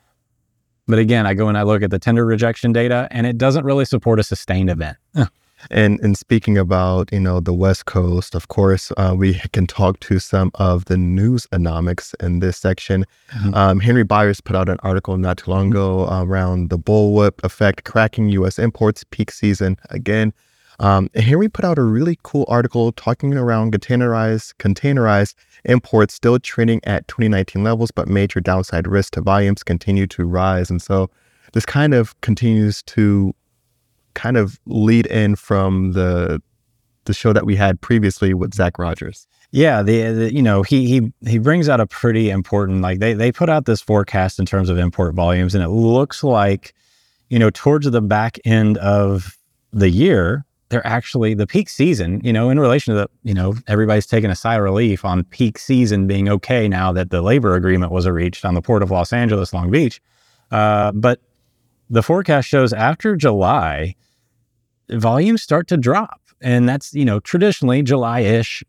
But 0.88 0.98
again, 0.98 1.26
I 1.26 1.34
go 1.34 1.48
and 1.48 1.58
I 1.58 1.62
look 1.62 1.82
at 1.82 1.90
the 1.90 1.98
tender 1.98 2.24
rejection 2.24 2.72
data 2.72 3.06
and 3.10 3.26
it 3.26 3.36
doesn't 3.38 3.64
really 3.64 3.84
support 3.84 4.18
a 4.18 4.22
sustained 4.22 4.70
event. 4.70 4.96
And 5.70 5.98
and 6.00 6.16
speaking 6.16 6.56
about 6.56 7.12
you 7.12 7.20
know 7.20 7.40
the 7.40 7.52
West 7.52 7.86
Coast, 7.86 8.34
of 8.34 8.48
course, 8.48 8.92
uh, 8.96 9.14
we 9.16 9.34
can 9.52 9.66
talk 9.66 9.98
to 10.00 10.18
some 10.18 10.50
of 10.54 10.84
the 10.84 10.96
news 10.96 11.46
economics 11.52 12.14
in 12.20 12.38
this 12.38 12.56
section. 12.56 13.04
Mm-hmm. 13.32 13.54
Um, 13.54 13.80
Henry 13.80 14.04
Byers 14.04 14.40
put 14.40 14.54
out 14.54 14.68
an 14.68 14.78
article 14.84 15.16
not 15.16 15.38
too 15.38 15.50
long 15.50 15.70
ago 15.70 16.06
around 16.10 16.70
the 16.70 16.78
bullwhip 16.78 17.42
effect 17.42 17.84
cracking 17.84 18.28
U.S. 18.30 18.58
imports 18.58 19.04
peak 19.10 19.32
season 19.32 19.76
again. 19.90 20.32
Um, 20.80 21.10
Henry 21.14 21.48
put 21.48 21.64
out 21.64 21.78
a 21.78 21.82
really 21.82 22.18
cool 22.22 22.44
article 22.48 22.92
talking 22.92 23.34
around 23.34 23.72
containerized 23.72 24.54
containerized 24.58 25.34
imports 25.64 26.14
still 26.14 26.38
trending 26.38 26.80
at 26.84 27.08
2019 27.08 27.64
levels, 27.64 27.90
but 27.90 28.08
major 28.08 28.40
downside 28.40 28.86
risk 28.86 29.14
to 29.14 29.20
volumes 29.20 29.62
continue 29.62 30.06
to 30.06 30.24
rise, 30.24 30.70
and 30.70 30.80
so 30.80 31.10
this 31.52 31.66
kind 31.66 31.94
of 31.94 32.18
continues 32.20 32.82
to 32.84 33.34
kind 34.14 34.36
of 34.36 34.60
lead 34.66 35.06
in 35.06 35.34
from 35.36 35.92
the 35.92 36.40
the 37.04 37.14
show 37.14 37.32
that 37.32 37.46
we 37.46 37.56
had 37.56 37.80
previously 37.80 38.34
with 38.34 38.54
Zach 38.54 38.78
Rogers. 38.78 39.26
Yeah, 39.50 39.82
the, 39.82 40.12
the, 40.12 40.34
you 40.34 40.42
know 40.42 40.62
he 40.62 40.86
he 40.86 41.12
he 41.26 41.38
brings 41.38 41.68
out 41.68 41.80
a 41.80 41.86
pretty 41.86 42.30
important 42.30 42.82
like 42.82 43.00
they 43.00 43.14
they 43.14 43.32
put 43.32 43.48
out 43.48 43.64
this 43.64 43.80
forecast 43.80 44.38
in 44.38 44.46
terms 44.46 44.68
of 44.68 44.78
import 44.78 45.14
volumes, 45.14 45.54
and 45.56 45.64
it 45.64 45.70
looks 45.70 46.22
like 46.22 46.74
you 47.30 47.38
know 47.38 47.50
towards 47.50 47.90
the 47.90 48.02
back 48.02 48.38
end 48.44 48.78
of 48.78 49.36
the 49.72 49.90
year 49.90 50.44
they're 50.70 50.86
actually 50.86 51.34
the 51.34 51.46
peak 51.46 51.68
season. 51.68 52.20
You 52.22 52.32
know, 52.32 52.50
in 52.50 52.60
relation 52.60 52.94
to 52.94 53.00
the 53.00 53.10
you 53.22 53.34
know 53.34 53.54
everybody's 53.66 54.06
taking 54.06 54.30
a 54.30 54.36
sigh 54.36 54.56
of 54.56 54.62
relief 54.62 55.04
on 55.04 55.24
peak 55.24 55.58
season 55.58 56.06
being 56.06 56.28
okay 56.28 56.68
now 56.68 56.92
that 56.92 57.10
the 57.10 57.22
labor 57.22 57.54
agreement 57.54 57.92
was 57.92 58.06
reached 58.06 58.44
on 58.44 58.54
the 58.54 58.62
port 58.62 58.82
of 58.82 58.90
Los 58.90 59.12
Angeles, 59.12 59.52
Long 59.52 59.70
Beach, 59.70 60.00
uh, 60.50 60.92
but 60.92 61.20
the 61.90 62.02
forecast 62.02 62.48
shows 62.48 62.72
after 62.72 63.16
July 63.16 63.94
volumes 64.90 65.42
start 65.42 65.66
to 65.68 65.76
drop. 65.76 66.20
And 66.40 66.68
that's, 66.68 66.94
you 66.94 67.04
know, 67.04 67.20
traditionally 67.20 67.82
July 67.82 68.20
ish, 68.20 68.62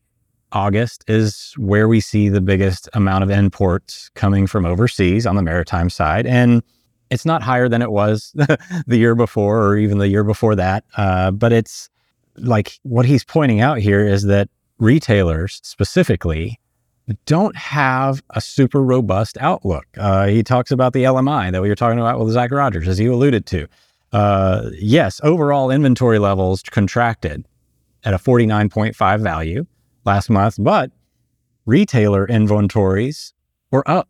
August 0.52 1.04
is 1.08 1.54
where 1.58 1.88
we 1.88 2.00
see 2.00 2.30
the 2.30 2.42
biggest 2.42 2.90
amount 2.94 3.24
of 3.24 3.30
imports 3.30 4.10
coming 4.16 4.48
from 4.48 4.66
overseas 4.66 5.28
on 5.28 5.36
the 5.36 5.44
maritime 5.44 5.90
side. 5.90 6.26
And 6.26 6.64
it's 7.10 7.26
not 7.26 7.42
higher 7.42 7.70
than 7.70 7.82
it 7.82 7.92
was 7.92 8.32
the 8.36 8.98
year 8.98 9.16
before 9.16 9.62
or 9.64 9.78
even 9.78 9.98
the 9.98 10.08
year 10.08 10.24
before 10.24 10.56
that. 10.56 10.84
Uh, 10.98 11.32
but 11.32 11.52
it's 11.52 11.90
like 12.38 12.80
what 12.84 13.06
he's 13.06 13.24
pointing 13.24 13.62
out 13.62 13.80
here 13.80 14.06
is 14.06 14.24
that 14.24 14.50
retailers 14.78 15.60
specifically 15.64 16.60
don't 17.26 17.56
have 17.56 18.22
a 18.32 18.42
super 18.42 18.84
robust 18.84 19.38
outlook. 19.42 19.86
Uh, 19.98 20.28
he 20.28 20.44
talks 20.44 20.70
about 20.72 20.94
the 20.94 21.04
LMI 21.04 21.52
that 21.52 21.62
we 21.62 21.70
were 21.70 21.76
talking 21.76 22.00
about 22.00 22.20
with 22.20 22.32
Zach 22.32 22.52
Rogers, 22.52 22.88
as 22.88 23.00
you 23.00 23.14
alluded 23.14 23.46
to 23.48 23.68
uh, 24.12 24.70
yes, 24.74 25.20
overall 25.24 25.70
inventory 25.70 26.20
levels 26.20 26.64
contracted 26.64 27.48
at 28.04 28.14
a 28.14 28.18
49.5 28.18 29.22
value 29.22 29.66
last 30.06 30.30
month, 30.30 30.56
but 30.60 30.92
retailer 31.66 32.28
inventories 32.28 33.34
were 33.72 33.88
up 33.90 34.10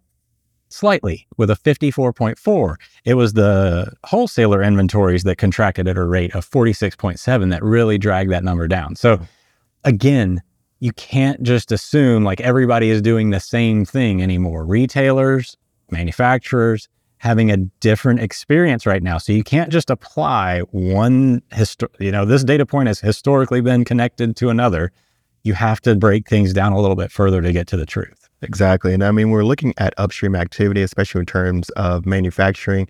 slightly 0.69 1.27
with 1.37 1.49
a 1.49 1.55
54.4. 1.55 2.75
It 3.05 3.15
was 3.15 3.33
the 3.33 3.91
wholesaler 4.05 4.61
inventories 4.61 5.23
that 5.23 5.37
contracted 5.37 5.87
at 5.87 5.97
a 5.97 6.05
rate 6.05 6.33
of 6.35 6.49
46.7 6.49 7.49
that 7.49 7.63
really 7.63 7.97
dragged 7.97 8.31
that 8.31 8.43
number 8.43 8.67
down. 8.67 8.95
So 8.95 9.17
hmm. 9.17 9.23
again, 9.83 10.41
you 10.79 10.93
can't 10.93 11.43
just 11.43 11.71
assume 11.71 12.23
like 12.23 12.39
everybody 12.41 12.89
is 12.89 13.01
doing 13.01 13.31
the 13.31 13.39
same 13.39 13.83
thing 13.85 14.21
anymore. 14.21 14.65
Retailers, 14.65 15.57
manufacturers, 15.91 16.87
having 17.17 17.51
a 17.51 17.57
different 17.57 18.21
experience 18.21 18.85
right 18.85 19.03
now. 19.03 19.17
So 19.17 19.33
you 19.33 19.43
can't 19.43 19.71
just 19.71 19.89
apply 19.89 20.61
one 20.71 21.41
histo- 21.51 21.93
you 21.99 22.11
know, 22.11 22.25
this 22.25 22.43
data 22.43 22.65
point 22.65 22.87
has 22.87 22.99
historically 22.99 23.61
been 23.61 23.83
connected 23.83 24.35
to 24.37 24.49
another. 24.49 24.91
You 25.43 25.53
have 25.53 25.81
to 25.81 25.95
break 25.95 26.27
things 26.27 26.53
down 26.53 26.71
a 26.71 26.79
little 26.79 26.95
bit 26.95 27.11
further 27.11 27.41
to 27.41 27.51
get 27.51 27.67
to 27.67 27.77
the 27.77 27.85
truth. 27.85 28.18
Exactly. 28.41 28.93
And 28.93 29.03
I 29.03 29.11
mean, 29.11 29.31
we're 29.31 29.43
looking 29.43 29.73
at 29.77 29.93
upstream 29.97 30.35
activity, 30.35 30.81
especially 30.81 31.19
in 31.19 31.25
terms 31.25 31.69
of 31.71 32.05
manufacturing. 32.05 32.89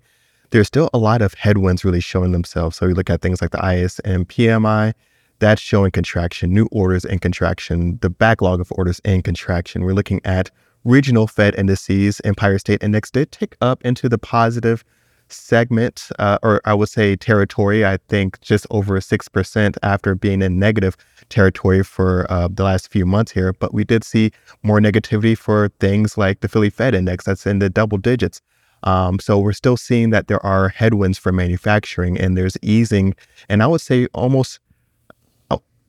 There's 0.50 0.66
still 0.66 0.90
a 0.92 0.98
lot 0.98 1.22
of 1.22 1.34
headwinds 1.34 1.84
really 1.84 2.00
showing 2.00 2.32
themselves. 2.32 2.76
So 2.76 2.86
you 2.86 2.94
look 2.94 3.10
at 3.10 3.20
things 3.20 3.40
like 3.40 3.50
the 3.50 3.64
ISM 3.64 4.24
PMI, 4.26 4.94
that's 5.40 5.62
showing 5.62 5.90
contraction, 5.90 6.52
new 6.52 6.68
orders 6.70 7.04
and 7.04 7.20
contraction, 7.20 7.98
the 8.02 8.10
backlog 8.10 8.60
of 8.60 8.70
orders 8.72 9.00
and 9.04 9.24
contraction. 9.24 9.84
We're 9.84 9.94
looking 9.94 10.20
at 10.24 10.50
regional 10.84 11.26
Fed 11.26 11.54
indices, 11.56 12.20
Empire 12.24 12.58
State 12.58 12.82
Index 12.82 13.10
did 13.10 13.32
tick 13.32 13.56
up 13.60 13.82
into 13.84 14.08
the 14.08 14.18
positive 14.18 14.84
segment, 15.32 16.08
uh, 16.18 16.38
or 16.42 16.60
I 16.64 16.74
would 16.74 16.88
say 16.88 17.16
territory. 17.16 17.84
I 17.84 17.98
think 18.08 18.40
just 18.40 18.66
over 18.70 19.00
6% 19.00 19.76
after 19.82 20.14
being 20.14 20.42
in 20.42 20.58
negative 20.58 20.96
territory 21.28 21.82
for 21.82 22.26
uh, 22.30 22.48
the 22.50 22.64
last 22.64 22.90
few 22.90 23.06
months 23.06 23.32
here. 23.32 23.52
But 23.52 23.72
we 23.74 23.84
did 23.84 24.04
see 24.04 24.30
more 24.62 24.80
negativity 24.80 25.36
for 25.36 25.70
things 25.80 26.18
like 26.18 26.40
the 26.40 26.48
Philly 26.48 26.70
Fed 26.70 26.94
Index, 26.94 27.24
that's 27.24 27.46
in 27.46 27.58
the 27.58 27.70
double 27.70 27.98
digits. 27.98 28.40
Um, 28.82 29.18
so 29.18 29.38
we're 29.38 29.52
still 29.52 29.76
seeing 29.76 30.10
that 30.10 30.28
there 30.28 30.44
are 30.44 30.70
headwinds 30.70 31.18
for 31.18 31.32
manufacturing 31.32 32.18
and 32.18 32.36
there's 32.36 32.56
easing, 32.62 33.14
and 33.48 33.62
I 33.62 33.66
would 33.66 33.82
say 33.82 34.06
almost 34.14 34.58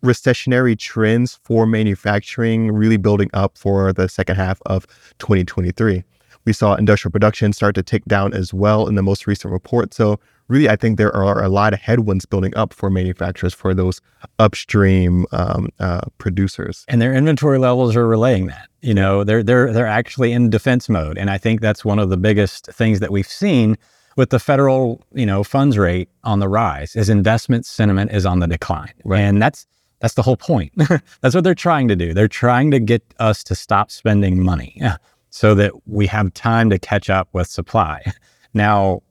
recessionary 0.03 0.77
trends 0.77 1.39
for 1.43 1.65
manufacturing 1.65 2.71
really 2.71 2.97
building 2.97 3.29
up 3.33 3.57
for 3.57 3.93
the 3.93 4.09
second 4.09 4.35
half 4.35 4.61
of 4.65 4.87
2023. 5.19 6.03
We 6.45 6.53
saw 6.53 6.75
industrial 6.75 7.11
production 7.11 7.53
start 7.53 7.75
to 7.75 7.83
tick 7.83 8.03
down 8.05 8.33
as 8.33 8.53
well 8.53 8.87
in 8.87 8.95
the 8.95 9.03
most 9.03 9.27
recent 9.27 9.51
report. 9.51 9.93
So, 9.93 10.19
really, 10.47 10.69
I 10.69 10.75
think 10.75 10.97
there 10.97 11.15
are 11.15 11.43
a 11.43 11.49
lot 11.49 11.73
of 11.73 11.79
headwinds 11.79 12.25
building 12.25 12.55
up 12.55 12.73
for 12.73 12.89
manufacturers 12.89 13.53
for 13.53 13.73
those 13.73 14.01
upstream 14.39 15.25
um, 15.31 15.69
uh, 15.79 16.01
producers. 16.17 16.85
And 16.87 17.01
their 17.01 17.13
inventory 17.13 17.59
levels 17.59 17.95
are 17.95 18.07
relaying 18.07 18.47
that. 18.47 18.67
You 18.81 18.93
know, 18.93 19.23
they're 19.23 19.43
they're 19.43 19.71
they're 19.71 19.87
actually 19.87 20.31
in 20.31 20.49
defense 20.49 20.89
mode, 20.89 21.17
and 21.17 21.29
I 21.29 21.37
think 21.37 21.61
that's 21.61 21.85
one 21.85 21.99
of 21.99 22.09
the 22.09 22.17
biggest 22.17 22.67
things 22.67 22.99
that 22.99 23.11
we've 23.11 23.27
seen 23.27 23.77
with 24.17 24.29
the 24.29 24.39
federal, 24.39 25.01
you 25.13 25.25
know, 25.25 25.43
funds 25.43 25.77
rate 25.77 26.09
on 26.23 26.39
the 26.39 26.47
rise. 26.47 26.95
Is 26.95 27.09
investment 27.09 27.65
sentiment 27.65 28.11
is 28.11 28.25
on 28.25 28.39
the 28.39 28.47
decline, 28.47 28.93
right. 29.05 29.21
and 29.21 29.41
that's 29.41 29.67
that's 30.01 30.15
the 30.15 30.23
whole 30.23 30.35
point. 30.35 30.73
That's 31.21 31.35
what 31.35 31.43
they're 31.43 31.53
trying 31.53 31.87
to 31.87 31.95
do. 31.95 32.13
They're 32.13 32.27
trying 32.27 32.71
to 32.71 32.79
get 32.79 33.03
us 33.19 33.43
to 33.45 33.53
stop 33.55 33.91
spending 33.91 34.43
money 34.43 34.81
so 35.31 35.55
that 35.55 35.71
we 35.87 36.05
have 36.07 36.33
time 36.33 36.69
to 36.69 36.77
catch 36.77 37.09
up 37.09 37.27
with 37.33 37.47
supply. 37.47 38.03
Now, 38.53 39.01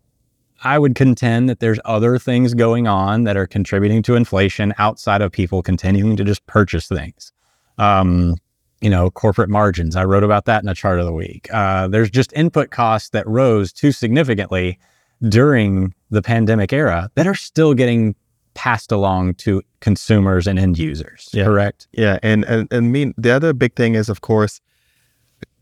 I 0.63 0.79
would 0.79 0.95
contend 0.95 1.49
that 1.49 1.61
there's 1.61 1.81
other 1.87 2.19
things 2.19 2.53
going 2.53 2.87
on 2.87 3.25
that 3.25 3.37
are 3.37 3.47
contributing 3.47 4.03
to 4.03 4.15
inflation 4.17 4.75
outside 4.77 5.23
of 5.23 5.33
people 5.33 5.63
continuing 5.63 6.17
to 6.17 6.25
just 6.25 6.45
purchase 6.47 6.87
things. 6.87 7.33
Um, 7.79 8.37
you 8.83 8.91
know, 8.91 9.11
corporate 9.11 9.49
margins. 9.49 9.97
I 9.97 10.05
wrote 10.05 10.25
about 10.25 10.45
that 10.45 10.63
in 10.63 10.69
a 10.69 10.75
chart 10.75 11.01
of 11.01 11.07
the 11.07 11.13
week. 11.13 11.49
Uh, 11.53 11.89
there's 11.89 12.11
just 12.11 12.33
input 12.35 12.71
costs 12.71 13.11
that 13.11 13.27
rose 13.27 13.73
too 13.73 13.93
significantly 13.93 14.79
during 15.29 15.95
the 16.11 16.23
pandemic 16.23 16.73
era 16.73 17.11
that 17.15 17.27
are 17.27 17.35
still 17.35 17.75
getting 17.75 18.15
passed 18.55 18.93
along 18.93 19.35
to 19.35 19.63
consumers 19.81 20.47
and 20.47 20.59
end 20.59 20.79
users. 20.79 21.29
Yeah. 21.33 21.45
Correct. 21.45 21.89
Yeah, 21.93 22.19
and 22.23 22.45
and 22.45 22.69
and 22.71 22.93
mean 22.93 23.15
the 23.17 23.31
other 23.31 23.53
big 23.53 23.75
thing 23.75 23.95
is, 23.95 24.09
of 24.09 24.21
course, 24.21 24.61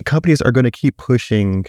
companies 0.05 0.41
are 0.41 0.53
going 0.53 0.65
to 0.65 0.71
keep 0.71 0.97
pushing 0.97 1.67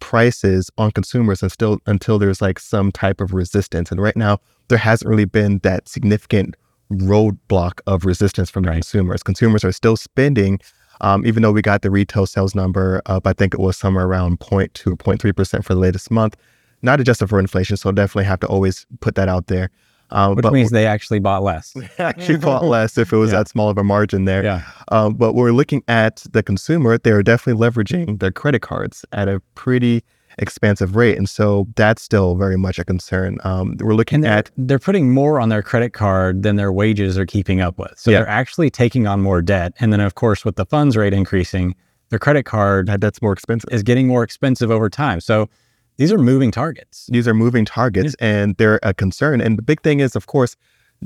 prices 0.00 0.70
on 0.76 0.90
consumers 0.90 1.42
and 1.42 1.50
still 1.50 1.78
until 1.86 2.18
there's 2.18 2.42
like 2.42 2.58
some 2.58 2.92
type 2.92 3.20
of 3.20 3.32
resistance. 3.32 3.90
And 3.90 4.00
right 4.00 4.16
now, 4.16 4.38
there 4.68 4.78
hasn't 4.78 5.08
really 5.08 5.24
been 5.24 5.58
that 5.60 5.88
significant 5.88 6.56
roadblock 6.92 7.80
of 7.86 8.04
resistance 8.04 8.50
from 8.50 8.64
the 8.64 8.70
right. 8.70 8.76
consumers. 8.76 9.22
Consumers 9.22 9.64
are 9.64 9.72
still 9.72 9.96
spending. 9.96 10.60
Um, 11.00 11.26
even 11.26 11.42
though 11.42 11.52
we 11.52 11.62
got 11.62 11.82
the 11.82 11.90
retail 11.90 12.26
sales 12.26 12.54
number 12.54 13.02
up, 13.06 13.26
I 13.26 13.32
think 13.32 13.54
it 13.54 13.60
was 13.60 13.76
somewhere 13.76 14.06
around 14.06 14.40
0.2 14.40 14.92
or 14.92 14.96
0.3% 14.96 15.64
for 15.64 15.74
the 15.74 15.80
latest 15.80 16.10
month, 16.10 16.36
not 16.82 17.00
adjusted 17.00 17.28
for 17.28 17.40
inflation. 17.40 17.76
So 17.76 17.90
definitely 17.90 18.24
have 18.24 18.40
to 18.40 18.46
always 18.46 18.86
put 19.00 19.14
that 19.16 19.28
out 19.28 19.46
there. 19.46 19.70
Um, 20.14 20.36
Which 20.36 20.46
means 20.46 20.70
they 20.70 20.86
actually 20.86 21.18
bought 21.18 21.42
less. 21.42 21.74
actually 21.98 22.38
bought 22.38 22.64
less 22.76 22.96
if 22.96 23.12
it 23.12 23.16
was 23.16 23.32
yeah. 23.32 23.38
that 23.38 23.48
small 23.48 23.68
of 23.68 23.76
a 23.76 23.84
margin 23.84 24.24
there. 24.24 24.44
Yeah. 24.44 24.62
Um, 24.88 25.14
but 25.14 25.34
we're 25.34 25.50
looking 25.50 25.82
at 25.88 26.24
the 26.30 26.42
consumer, 26.42 26.98
they're 26.98 27.22
definitely 27.22 27.60
leveraging 27.60 28.20
their 28.20 28.30
credit 28.30 28.62
cards 28.62 29.04
at 29.12 29.28
a 29.28 29.40
pretty 29.54 30.04
expansive 30.38 30.94
rate. 30.96 31.18
And 31.18 31.28
so 31.28 31.66
that's 31.74 32.02
still 32.02 32.36
very 32.36 32.56
much 32.56 32.78
a 32.78 32.84
concern. 32.84 33.38
Um, 33.44 33.76
we're 33.80 33.94
looking 33.94 34.20
they're, 34.20 34.32
at. 34.32 34.50
They're 34.56 34.78
putting 34.78 35.12
more 35.12 35.40
on 35.40 35.48
their 35.48 35.62
credit 35.62 35.92
card 35.92 36.44
than 36.44 36.56
their 36.56 36.72
wages 36.72 37.18
are 37.18 37.26
keeping 37.26 37.60
up 37.60 37.78
with. 37.78 37.94
So 37.96 38.10
yeah. 38.10 38.18
they're 38.18 38.28
actually 38.28 38.70
taking 38.70 39.06
on 39.06 39.20
more 39.20 39.42
debt. 39.42 39.74
And 39.80 39.92
then, 39.92 40.00
of 40.00 40.14
course, 40.14 40.44
with 40.44 40.56
the 40.56 40.66
funds 40.66 40.96
rate 40.96 41.12
increasing, 41.12 41.74
their 42.10 42.18
credit 42.20 42.44
card 42.44 42.86
that, 42.86 43.00
that's 43.00 43.20
more 43.20 43.32
expensive 43.32 43.68
is 43.72 43.82
getting 43.82 44.06
more 44.06 44.22
expensive 44.22 44.70
over 44.70 44.88
time. 44.88 45.20
So 45.20 45.48
these 45.96 46.12
are 46.12 46.18
moving 46.18 46.50
targets. 46.50 47.08
These 47.10 47.28
are 47.28 47.34
moving 47.34 47.64
targets 47.64 48.14
and 48.18 48.56
they're 48.56 48.80
a 48.82 48.94
concern. 48.94 49.40
And 49.40 49.56
the 49.56 49.62
big 49.62 49.82
thing 49.82 50.00
is, 50.00 50.16
of 50.16 50.26
course, 50.26 50.56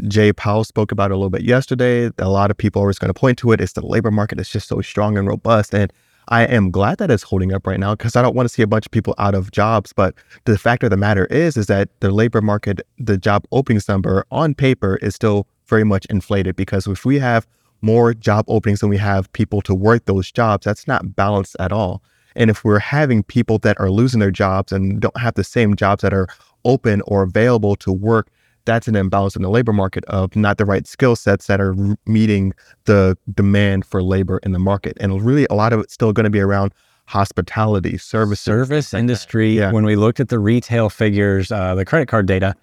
Jay 0.07 0.33
Powell 0.33 0.65
spoke 0.65 0.93
about 0.93 1.11
it 1.11 1.15
a 1.15 1.17
little 1.17 1.31
bit 1.31 1.43
yesterday. 1.43 2.11
A 2.19 2.29
lot 2.29 2.51
of 2.51 2.57
people 2.57 2.81
are 2.81 2.85
always 2.85 2.99
going 2.99 3.13
to 3.13 3.19
point 3.19 3.39
to 3.39 3.53
it. 3.53 3.61
It's 3.61 3.73
the 3.73 3.85
labor 3.85 4.11
market 4.11 4.39
is 4.39 4.49
just 4.49 4.69
so 4.69 4.81
strong 4.81 5.19
and 5.19 5.27
robust. 5.27 5.75
And 5.75 5.93
I 6.29 6.45
am 6.45 6.71
glad 6.71 6.99
that 6.99 7.11
it's 7.11 7.23
holding 7.23 7.53
up 7.53 7.67
right 7.67 7.81
now 7.81 7.95
because 7.95 8.15
I 8.15 8.23
don't 8.23 8.35
want 8.35 8.49
to 8.49 8.55
see 8.55 8.63
a 8.63 8.67
bunch 8.67 8.87
of 8.87 8.93
people 8.93 9.15
out 9.19 9.35
of 9.35 9.51
jobs. 9.51 9.93
But 9.93 10.15
the 10.45 10.59
fact 10.59 10.83
of 10.83 10.91
the 10.91 10.97
matter 10.97 11.27
is, 11.27 11.57
is 11.57 11.67
that 11.67 11.89
the 12.01 12.11
labor 12.11 12.41
market, 12.41 12.81
the 12.99 13.17
job 13.17 13.45
openings 13.51 13.89
number 13.89 14.25
on 14.31 14.55
paper 14.55 14.97
is 14.97 15.15
still 15.15 15.47
very 15.67 15.85
much 15.85 16.07
inflated 16.07 16.55
because 16.55 16.87
if 16.87 17.05
we 17.05 17.19
have 17.19 17.47
more 17.81 18.13
job 18.15 18.45
openings 18.49 18.81
than 18.81 18.91
we 18.91 18.99
have 18.99 19.33
people 19.33 19.63
to 19.63 19.75
work 19.75 20.05
those 20.05 20.31
jobs, 20.31 20.65
that's 20.65 20.87
not 20.87 21.17
balanced 21.17 21.57
at 21.59 21.73
all. 21.73 22.03
And 22.39 22.49
if 22.49 22.65
we're 22.65 22.79
having 22.79 23.25
people 23.25 23.59
that 23.59 23.79
are 23.81 23.91
losing 23.91 24.21
their 24.21 24.31
jobs 24.31 24.73
and 24.73 25.01
don't 25.01 25.19
have 25.19 25.35
the 25.35 25.45
same 25.45 25.77
jobs 25.77 26.03
that 26.03 26.15
are 26.15 26.29
open 26.65 27.03
or 27.03 27.25
available 27.25 27.77
to 27.77 27.93
work, 27.93 28.31
that's 28.65 28.87
an 28.87 28.95
imbalance 28.95 29.35
in 29.35 29.43
the 29.43 29.51
labor 29.51 29.73
market 29.73 30.05
of 30.05 30.37
not 30.37 30.57
the 30.57 30.65
right 30.65 30.87
skill 30.87 31.17
sets 31.17 31.49
that 31.49 31.61
are 31.61 31.75
meeting 32.07 32.55
the 32.85 33.19
demand 33.35 33.85
for 33.85 34.03
labor 34.03 34.39
in 34.45 34.53
the 34.53 34.59
market. 34.59 34.97
And 35.01 35.21
really, 35.21 35.47
a 35.51 35.55
lot 35.55 35.73
of 35.73 35.81
it's 35.81 35.93
still 35.93 36.13
going 36.13 36.25
to 36.25 36.31
be 36.31 36.41
around 36.41 36.73
hospitality, 37.07 37.99
service, 37.99 38.41
service 38.41 38.95
industry. 38.95 39.59
Yeah. 39.59 39.73
When 39.73 39.85
we 39.85 39.97
looked 39.97 40.21
at 40.21 40.29
the 40.29 40.39
retail 40.39 40.91
figures, 40.91 41.51
uh, 41.51 41.75
the 41.75 41.85
credit 41.85 42.07
card 42.07 42.27
data, 42.27 42.55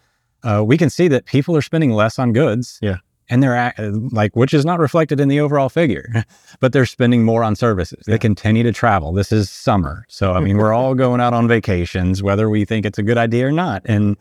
uh, 0.44 0.64
we 0.66 0.78
can 0.78 0.90
see 0.90 1.08
that 1.10 1.26
people 1.26 1.56
are 1.58 1.62
spending 1.62 1.92
less 1.92 2.18
on 2.18 2.32
goods. 2.32 2.80
Yeah. 2.82 2.98
And 3.30 3.42
they're 3.42 3.74
like, 4.12 4.36
which 4.36 4.54
is 4.54 4.66
not 4.66 4.80
reflected 4.80 5.20
in 5.20 5.30
the 5.30 5.40
overall 5.40 5.70
figure, 5.70 6.24
but 6.60 6.74
they're 6.74 6.86
spending 6.86 7.24
more 7.24 7.44
on 7.44 7.56
services. 7.56 8.04
They 8.06 8.20
continue 8.20 8.64
to 8.64 8.72
travel. 8.72 9.14
This 9.14 9.32
is 9.32 9.50
summer. 9.50 10.06
So, 10.10 10.34
I 10.34 10.40
mean, 10.40 10.58
we're 10.58 10.74
all 10.74 10.94
going 10.96 11.22
out 11.22 11.34
on 11.34 11.48
vacations, 11.48 12.22
whether 12.22 12.50
we 12.50 12.66
think 12.66 12.86
it's 12.86 13.00
a 13.00 13.04
good 13.04 13.18
idea 13.18 13.48
or 13.48 13.52
not. 13.52 13.82
And 13.86 14.16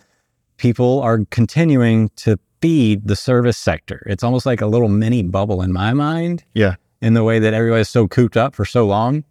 people 0.57 1.01
are 1.01 1.21
continuing 1.31 2.09
to 2.17 2.39
feed 2.61 3.07
the 3.07 3.17
service 3.17 3.59
sector. 3.59 4.03
It's 4.07 4.25
almost 4.25 4.47
like 4.47 4.63
a 4.63 4.67
little 4.67 4.89
mini 4.89 5.23
bubble 5.23 5.61
in 5.61 5.73
my 5.73 5.93
mind. 5.93 6.45
Yeah. 6.55 6.77
In 7.03 7.13
the 7.13 7.23
way 7.23 7.39
that 7.39 7.53
everybody's 7.53 7.91
so 7.91 8.09
cooped 8.09 8.39
up 8.39 8.55
for 8.55 8.65
so 8.65 8.87
long. 8.87 9.25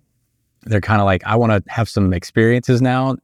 They're 0.65 0.81
kind 0.81 1.01
of 1.01 1.05
like, 1.05 1.23
I 1.25 1.35
want 1.35 1.51
to 1.51 1.71
have 1.71 1.89
some 1.89 2.13
experiences 2.13 2.81
now. 2.81 3.17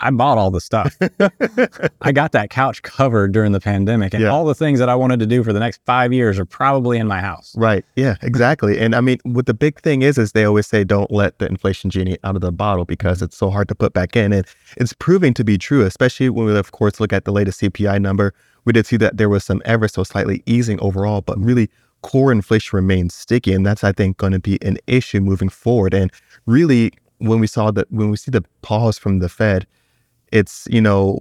I 0.00 0.10
bought 0.10 0.38
all 0.38 0.50
the 0.50 0.60
stuff. 0.60 0.96
I 2.00 2.12
got 2.12 2.32
that 2.32 2.50
couch 2.50 2.82
covered 2.82 3.32
during 3.32 3.52
the 3.52 3.60
pandemic, 3.60 4.14
and 4.14 4.22
Yeah. 4.22 4.30
all 4.30 4.44
the 4.44 4.54
things 4.54 4.78
that 4.78 4.88
I 4.88 4.94
wanted 4.94 5.20
to 5.20 5.26
do 5.26 5.44
for 5.44 5.52
the 5.52 5.60
next 5.60 5.80
five 5.84 6.12
years 6.12 6.38
are 6.38 6.44
probably 6.44 6.98
in 6.98 7.06
my 7.06 7.20
house. 7.20 7.54
Right. 7.56 7.84
Yeah, 7.96 8.16
exactly. 8.22 8.78
And 8.78 8.94
I 8.94 9.00
mean, 9.00 9.18
what 9.24 9.46
the 9.46 9.54
big 9.54 9.80
thing 9.80 10.02
is, 10.02 10.18
is 10.18 10.32
they 10.32 10.44
always 10.44 10.66
say, 10.66 10.84
don't 10.84 11.10
let 11.10 11.38
the 11.38 11.46
inflation 11.46 11.90
genie 11.90 12.18
out 12.24 12.34
of 12.34 12.40
the 12.40 12.52
bottle 12.52 12.84
because 12.84 13.18
mm-hmm. 13.18 13.26
it's 13.26 13.36
so 13.36 13.50
hard 13.50 13.68
to 13.68 13.74
put 13.74 13.92
back 13.92 14.16
in. 14.16 14.32
And 14.32 14.46
it's 14.76 14.92
proving 14.92 15.34
to 15.34 15.44
be 15.44 15.58
true, 15.58 15.82
especially 15.82 16.30
when 16.30 16.46
we, 16.46 16.56
of 16.56 16.72
course, 16.72 17.00
look 17.00 17.12
at 17.12 17.24
the 17.24 17.32
latest 17.32 17.60
CPI 17.60 18.00
number. 18.00 18.34
We 18.64 18.72
did 18.72 18.86
see 18.86 18.96
that 18.98 19.16
there 19.16 19.28
was 19.28 19.44
some 19.44 19.62
ever 19.64 19.88
so 19.88 20.04
slightly 20.04 20.42
easing 20.46 20.80
overall, 20.80 21.20
but 21.20 21.38
really 21.38 21.70
core 22.02 22.32
inflation 22.32 22.76
remains 22.76 23.14
sticky. 23.14 23.52
And 23.52 23.66
that's, 23.66 23.84
I 23.84 23.92
think, 23.92 24.16
going 24.16 24.32
to 24.32 24.38
be 24.38 24.58
an 24.62 24.78
issue 24.86 25.20
moving 25.20 25.48
forward. 25.48 25.94
And 25.94 26.10
really, 26.46 26.92
when 27.18 27.40
we 27.40 27.46
saw 27.46 27.70
that, 27.70 27.90
when 27.90 28.10
we 28.10 28.16
see 28.16 28.30
the 28.30 28.44
pause 28.62 28.98
from 28.98 29.18
the 29.18 29.28
Fed, 29.28 29.66
it's, 30.32 30.66
you 30.70 30.80
know, 30.80 31.20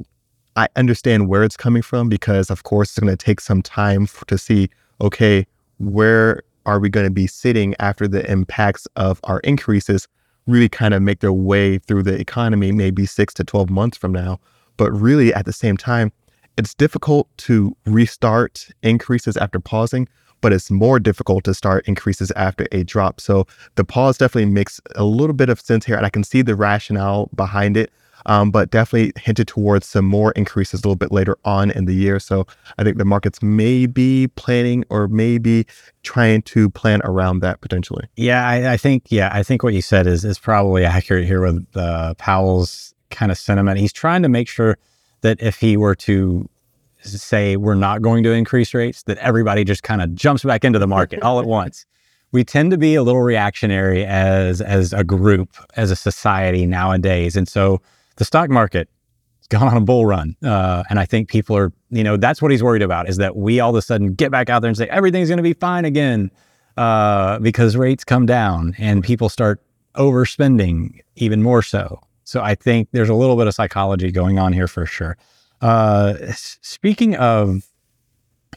I 0.56 0.68
understand 0.76 1.28
where 1.28 1.44
it's 1.44 1.58
coming 1.58 1.82
from 1.82 2.10
because, 2.10 2.50
of 2.50 2.64
course, 2.64 2.90
it's 2.90 3.00
going 3.00 3.16
to 3.16 3.26
take 3.26 3.40
some 3.40 3.62
time 3.62 4.08
to 4.28 4.38
see, 4.38 4.70
okay, 5.02 5.46
where 5.78 6.44
are 6.66 6.80
we 6.80 6.90
going 6.90 7.06
to 7.06 7.12
be 7.12 7.28
sitting 7.28 7.76
after 7.80 8.08
the 8.08 8.30
impacts 8.30 8.88
of 8.96 9.20
our 9.24 9.40
increases 9.40 10.08
really 10.48 10.70
kind 10.70 10.94
of 10.94 11.02
make 11.02 11.20
their 11.20 11.34
way 11.34 11.78
through 11.78 12.04
the 12.04 12.20
economy, 12.20 12.72
maybe 12.72 13.06
six 13.06 13.34
to 13.36 13.44
12 13.44 13.70
months 13.70 13.98
from 13.98 14.12
now. 14.12 14.40
But 14.78 14.92
really, 14.92 15.34
at 15.34 15.46
the 15.46 15.54
same 15.54 15.78
time, 15.78 16.12
it's 16.58 16.74
difficult 16.74 17.28
to 17.38 17.76
restart 17.86 18.68
increases 18.84 19.38
after 19.38 19.60
pausing, 19.60 20.08
but 20.42 20.52
it's 20.52 20.72
more 20.72 21.00
difficult 21.00 21.44
to 21.46 21.54
start 21.54 21.88
increases 21.88 22.32
after 22.32 22.68
a 22.72 22.84
drop. 22.84 23.22
So 23.22 23.46
the 23.76 23.84
pause 23.86 24.18
definitely 24.18 24.52
makes 24.52 24.82
a 24.96 25.04
little 25.04 25.34
bit 25.34 25.50
of 25.50 25.60
sense 25.60 25.86
here, 25.86 25.96
and 25.96 26.06
I 26.06 26.10
can 26.10 26.24
see 26.24 26.42
the 26.42 26.56
rationale 26.56 27.30
behind 27.36 27.78
it 27.78 27.92
um, 28.26 28.52
but 28.52 28.70
definitely 28.72 29.14
hinted 29.22 29.48
towards 29.48 29.88
some 29.88 30.06
more 30.06 30.32
increases 30.32 30.82
a 30.82 30.88
little 30.88 30.96
bit 30.96 31.12
later 31.12 31.38
on 31.46 31.72
in 31.72 31.86
the 31.86 31.94
year. 31.94 32.20
So 32.20 32.46
I 32.78 32.84
think 32.84 32.98
the 32.98 33.06
markets 33.06 33.42
may 33.42 33.86
be 33.86 34.28
planning 34.36 34.84
or 34.90 35.08
maybe 35.08 35.66
trying 36.04 36.42
to 36.44 36.70
plan 36.70 37.02
around 37.04 37.40
that 37.40 37.62
potentially. 37.62 38.08
Yeah, 38.16 38.48
I, 38.48 38.74
I 38.74 38.78
think 38.78 39.06
yeah, 39.10 39.30
I 39.34 39.44
think 39.44 39.64
what 39.64 39.74
you 39.74 39.82
said 39.82 40.08
is 40.08 40.26
is 40.26 40.40
probably 40.40 40.86
accurate 40.86 41.26
here 41.26 41.42
with 41.42 41.66
uh, 41.76 42.14
Powell's 42.16 42.94
kind 43.10 43.32
of 43.32 43.38
sentiment. 43.38 43.80
He's 43.80 43.94
trying 43.94 44.22
to 44.24 44.30
make 44.30 44.48
sure 44.48 44.78
that 45.22 45.42
if 45.42 45.60
he 45.60 45.78
were 45.78 45.96
to 45.96 46.50
say 47.02 47.56
we're 47.56 47.76
not 47.76 48.02
going 48.02 48.24
to 48.24 48.32
increase 48.32 48.74
rates, 48.74 49.04
that 49.04 49.18
everybody 49.20 49.64
just 49.64 49.84
kind 49.84 50.02
of 50.02 50.14
jumps 50.16 50.44
back 50.44 50.64
into 50.66 50.80
the 50.80 50.88
market 50.88 51.22
all 51.22 51.40
at 51.40 51.46
once. 51.60 51.86
We 52.32 52.44
tend 52.44 52.70
to 52.72 52.78
be 52.78 52.94
a 52.94 53.02
little 53.02 53.24
reactionary 53.24 54.06
as 54.06 54.62
as 54.62 54.94
a 54.94 55.04
group, 55.04 55.50
as 55.76 55.90
a 55.90 55.96
society 55.96 56.66
nowadays, 56.66 57.36
and 57.36 57.48
so 57.48 57.82
the 58.20 58.26
stock 58.26 58.50
market 58.50 58.88
has 59.40 59.48
gone 59.48 59.70
on 59.70 59.78
a 59.78 59.82
bull 59.82 60.06
run, 60.06 60.36
uh, 60.44 60.84
and 60.90 61.00
I 61.00 61.06
think 61.06 61.30
people 61.30 61.58
are, 61.58 61.74
you 61.90 62.04
know, 62.04 62.18
that's 62.18 62.42
what 62.42 62.52
he's 62.52 62.62
worried 62.62 62.84
about 62.84 63.10
is 63.10 63.18
that 63.18 63.36
we 63.36 63.60
all 63.60 63.72
of 63.72 63.76
a 63.76 63.82
sudden 63.82 64.14
get 64.14 64.30
back 64.30 64.50
out 64.50 64.62
there 64.62 64.70
and 64.70 64.78
say 64.78 64.88
everything's 64.90 65.30
going 65.30 65.38
to 65.38 65.44
be 65.44 65.54
fine 65.54 65.86
again 65.86 66.30
uh, 66.78 67.40
because 67.40 67.76
rates 67.76 68.04
come 68.04 68.26
down 68.26 68.76
and 68.78 69.04
people 69.04 69.30
start 69.30 69.62
overspending 69.96 71.00
even 71.16 71.42
more 71.42 71.62
so. 71.64 72.00
So 72.26 72.42
I 72.42 72.54
think 72.54 72.90
there's 72.92 73.10
a 73.10 73.16
little 73.16 73.38
bit 73.38 73.48
of 73.48 73.56
psychology 73.56 74.12
going 74.12 74.38
on 74.38 74.54
here 74.54 74.68
for 74.68 74.86
sure. 74.86 75.18
Uh, 75.62 76.14
speaking 76.34 77.16
of 77.16 77.64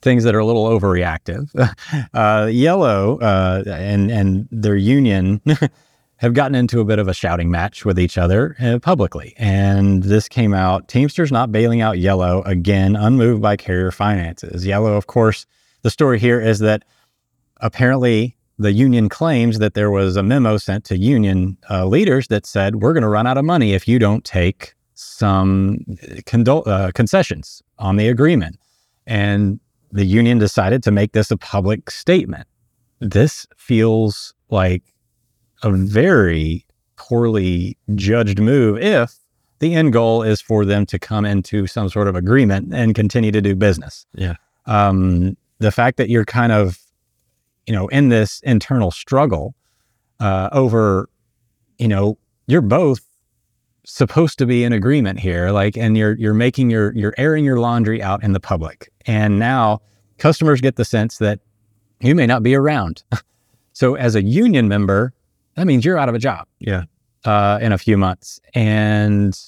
things 0.02 0.24
that 0.24 0.34
are 0.34 0.40
a 0.40 0.44
little 0.44 0.66
overreactive, 0.66 1.48
uh, 2.14 2.48
Yellow 2.50 3.18
uh, 3.20 3.62
and 3.66 4.10
and 4.10 4.48
their 4.50 4.76
union 4.76 5.40
have 6.22 6.34
gotten 6.34 6.54
into 6.54 6.78
a 6.78 6.84
bit 6.84 7.00
of 7.00 7.08
a 7.08 7.14
shouting 7.14 7.50
match 7.50 7.84
with 7.84 7.98
each 7.98 8.16
other 8.16 8.56
uh, 8.62 8.78
publicly, 8.78 9.34
and 9.36 10.04
this 10.04 10.28
came 10.28 10.54
out. 10.54 10.86
Teamsters 10.86 11.32
not 11.32 11.50
bailing 11.50 11.80
out 11.80 11.98
Yellow 11.98 12.42
again, 12.42 12.94
unmoved 12.94 13.42
by 13.42 13.56
carrier 13.56 13.90
finances. 13.90 14.64
Yellow, 14.64 14.94
of 14.94 15.08
course, 15.08 15.46
the 15.82 15.90
story 15.90 16.20
here 16.20 16.40
is 16.40 16.60
that 16.60 16.84
apparently 17.60 18.36
the 18.56 18.70
union 18.70 19.08
claims 19.08 19.58
that 19.58 19.74
there 19.74 19.90
was 19.90 20.16
a 20.16 20.22
memo 20.22 20.58
sent 20.58 20.84
to 20.84 20.96
union 20.96 21.58
uh, 21.68 21.86
leaders 21.86 22.28
that 22.28 22.46
said 22.46 22.76
we're 22.76 22.92
going 22.92 23.02
to 23.02 23.08
run 23.08 23.26
out 23.26 23.36
of 23.36 23.44
money 23.44 23.72
if 23.72 23.88
you 23.88 23.98
don't 23.98 24.24
take 24.24 24.74
some 24.94 25.78
condol- 26.26 26.66
uh, 26.68 26.92
concessions 26.92 27.62
on 27.78 27.96
the 27.96 28.06
agreement 28.06 28.58
and 29.06 29.58
the 29.90 30.04
union 30.04 30.38
decided 30.38 30.82
to 30.84 30.92
make 30.92 31.12
this 31.12 31.30
a 31.30 31.36
public 31.36 31.90
statement 31.90 32.46
this 33.00 33.46
feels 33.56 34.34
like 34.50 34.82
a 35.62 35.70
very 35.72 36.66
poorly 36.96 37.76
judged 37.94 38.40
move 38.40 38.78
if 38.78 39.14
the 39.58 39.74
end 39.74 39.92
goal 39.92 40.22
is 40.22 40.40
for 40.40 40.64
them 40.64 40.84
to 40.86 40.98
come 40.98 41.24
into 41.24 41.66
some 41.66 41.88
sort 41.88 42.08
of 42.08 42.16
agreement 42.16 42.74
and 42.74 42.94
continue 42.94 43.30
to 43.32 43.40
do 43.40 43.54
business. 43.54 44.06
Yeah. 44.14 44.34
um, 44.66 45.36
the 45.58 45.70
fact 45.70 45.96
that 45.96 46.08
you're 46.08 46.24
kind 46.24 46.52
of 46.52 46.78
you 47.66 47.72
know 47.72 47.86
in 47.88 48.08
this 48.08 48.40
internal 48.42 48.90
struggle 48.90 49.54
uh, 50.20 50.48
over 50.52 51.08
you 51.78 51.88
know 51.88 52.18
you're 52.48 52.60
both 52.60 53.00
supposed 53.84 54.38
to 54.38 54.46
be 54.46 54.62
in 54.64 54.72
agreement 54.72 55.18
here 55.18 55.50
like 55.50 55.76
and 55.76 55.96
you're 55.96 56.16
you're 56.16 56.34
making 56.34 56.70
your 56.70 56.92
you're 56.94 57.14
airing 57.18 57.44
your 57.44 57.58
laundry 57.58 58.02
out 58.02 58.22
in 58.22 58.32
the 58.32 58.40
public. 58.40 58.90
And 59.06 59.38
now 59.38 59.80
customers 60.18 60.60
get 60.60 60.76
the 60.76 60.84
sense 60.84 61.18
that 61.18 61.40
you 62.00 62.14
may 62.14 62.26
not 62.26 62.42
be 62.42 62.54
around. 62.54 63.02
So 63.74 63.94
as 63.94 64.14
a 64.14 64.22
union 64.22 64.68
member 64.68 65.14
that 65.54 65.66
means 65.66 65.84
you're 65.84 65.98
out 65.98 66.08
of 66.08 66.14
a 66.14 66.18
job 66.18 66.46
Yeah. 66.60 66.84
uh, 67.24 67.58
in 67.62 67.72
a 67.72 67.78
few 67.78 67.96
months 67.96 68.40
and 68.54 69.38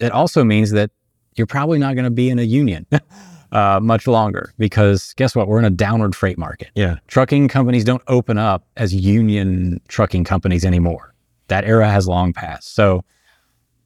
it 0.00 0.12
also 0.12 0.44
means 0.44 0.70
that 0.72 0.90
you're 1.36 1.46
probably 1.46 1.78
not 1.78 1.94
going 1.94 2.04
to 2.04 2.10
be 2.10 2.30
in 2.30 2.38
a 2.38 2.42
union 2.42 2.86
uh, 3.52 3.80
much 3.82 4.06
longer 4.06 4.52
because 4.58 5.14
guess 5.16 5.34
what 5.34 5.48
we're 5.48 5.58
in 5.58 5.64
a 5.64 5.70
downward 5.70 6.14
freight 6.14 6.38
market 6.38 6.68
Yeah. 6.74 6.96
trucking 7.08 7.48
companies 7.48 7.84
don't 7.84 8.02
open 8.08 8.38
up 8.38 8.64
as 8.76 8.94
union 8.94 9.80
trucking 9.88 10.24
companies 10.24 10.64
anymore. 10.64 11.14
That 11.48 11.64
era 11.64 11.88
has 11.90 12.06
long 12.06 12.32
passed. 12.34 12.74
So, 12.74 13.04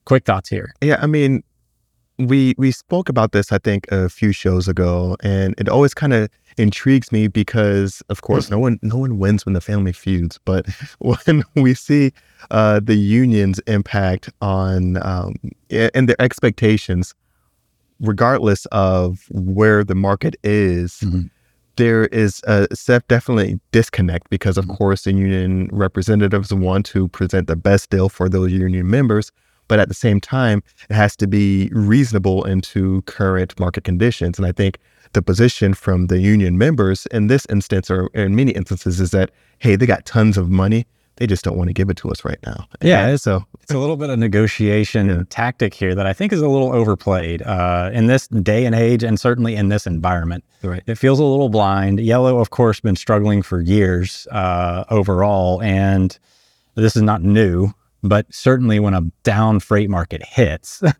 quick 0.05 0.25
thoughts 0.25 0.49
here. 0.49 0.75
Yeah, 0.81 0.99
I 1.01 1.07
mean, 1.07 1.45
we 2.29 2.55
we 2.59 2.71
spoke 2.71 3.09
about 3.09 3.33
this 3.33 3.53
I 3.53 3.59
think 3.59 3.87
a 3.91 4.09
few 4.09 4.33
shows 4.33 4.69
ago, 4.69 5.17
and 5.23 5.55
it 5.59 5.69
always 5.69 5.95
kind 5.95 6.13
of 6.13 6.29
intrigues 6.59 7.11
me 7.13 7.29
because, 7.29 8.03
of 8.09 8.23
course, 8.23 8.51
no 8.51 8.59
one 8.59 8.79
no 8.83 8.97
one 8.97 9.19
wins 9.19 9.45
when 9.47 9.55
the 9.55 9.61
family 9.61 9.93
feuds, 9.93 10.39
but 10.45 10.67
when 10.99 11.45
we 11.55 11.75
see 11.75 12.13
uh, 12.51 12.81
the 12.83 12.95
union's 12.97 13.59
impact 13.61 14.31
on 14.41 15.05
um, 15.05 15.35
and 15.71 16.09
their 16.09 16.21
expectations, 16.21 17.15
regardless 18.01 18.67
of 18.67 19.27
where 19.31 19.85
the 19.85 19.95
market 19.95 20.37
is. 20.43 20.99
Mhm. 21.03 21.31
There 21.77 22.05
is 22.09 22.43
a 22.47 22.69
definitely 23.09 23.59
disconnect 23.73 24.29
because, 24.29 24.59
of 24.59 24.69
course, 24.69 25.05
the 25.05 25.13
union 25.13 25.71
representatives 25.73 26.53
want 26.53 26.85
to 26.87 27.09
present 27.09 27.47
the 27.47 27.57
best 27.57 27.89
deal 27.89 28.11
for 28.11 28.29
those 28.29 28.53
union 28.53 28.91
members, 28.91 29.33
but 29.69 29.79
at 29.79 29.89
the 29.89 29.95
same 29.95 30.21
time, 30.21 30.63
it 30.91 30.95
has 30.95 31.17
to 31.17 31.27
be 31.27 31.71
reasonable 31.73 32.45
into 32.45 33.03
current 33.03 33.59
market 33.59 33.85
conditions. 33.85 34.39
And 34.39 34.47
I 34.47 34.53
think 34.53 34.79
the 35.13 35.23
position 35.23 35.75
from 35.75 36.07
the 36.07 36.21
union 36.21 36.59
members 36.59 37.07
in 37.07 37.27
this 37.27 37.47
instance, 37.51 37.91
or 37.91 38.07
in 38.15 38.35
many 38.35 38.53
instances, 38.53 39.01
is 39.01 39.11
that 39.11 39.31
hey, 39.59 39.77
they 39.77 39.87
got 39.87 40.05
tons 40.05 40.37
of 40.37 40.51
money 40.51 40.87
they 41.17 41.27
just 41.27 41.45
don't 41.45 41.57
want 41.57 41.69
to 41.69 41.75
give 41.75 41.91
it 41.91 41.97
to 41.99 42.11
us 42.11 42.25
right 42.25 42.39
now. 42.45 42.67
Yeah, 42.81 43.07
and 43.07 43.21
so 43.21 43.45
it's 43.61 43.73
a 43.73 43.79
little 43.79 43.97
bit 43.97 44.11
of 44.11 44.19
negotiation 44.19 45.09
yeah. 45.09 45.23
tactic 45.29 45.75
here 45.75 45.95
that 45.95 46.07
I 46.07 46.13
think 46.13 46.33
is 46.33 46.41
a 46.41 46.49
little 46.49 46.73
overplayed 46.73 47.43
uh, 47.43 47.91
in 47.93 48.07
this 48.07 48.29
day 48.29 48.65
and 48.65 48.75
age, 48.75 49.03
and 49.03 49.21
certainly 49.21 49.55
in 49.55 49.69
this 49.69 49.87
environment. 49.87 50.45
Right. 50.63 50.83
It 50.87 50.97
feels 50.97 51.19
a 51.19 51.25
little 51.25 51.49
blind. 51.49 52.01
Yellow, 52.01 52.39
of 52.39 52.51
course, 52.51 52.81
been 52.81 52.97
struggling 52.97 53.43
for 53.43 53.61
years 53.61 54.27
uh, 54.31 54.85
overall, 54.91 55.63
and 55.63 56.19
this 56.75 56.97
is 56.97 57.03
not 57.03 57.23
new. 57.23 57.73
But 58.03 58.33
certainly, 58.33 58.81
when 58.81 58.95
a 58.95 59.03
down 59.23 59.61
freight 59.61 59.91
market 59.91 60.23
hits. 60.25 60.83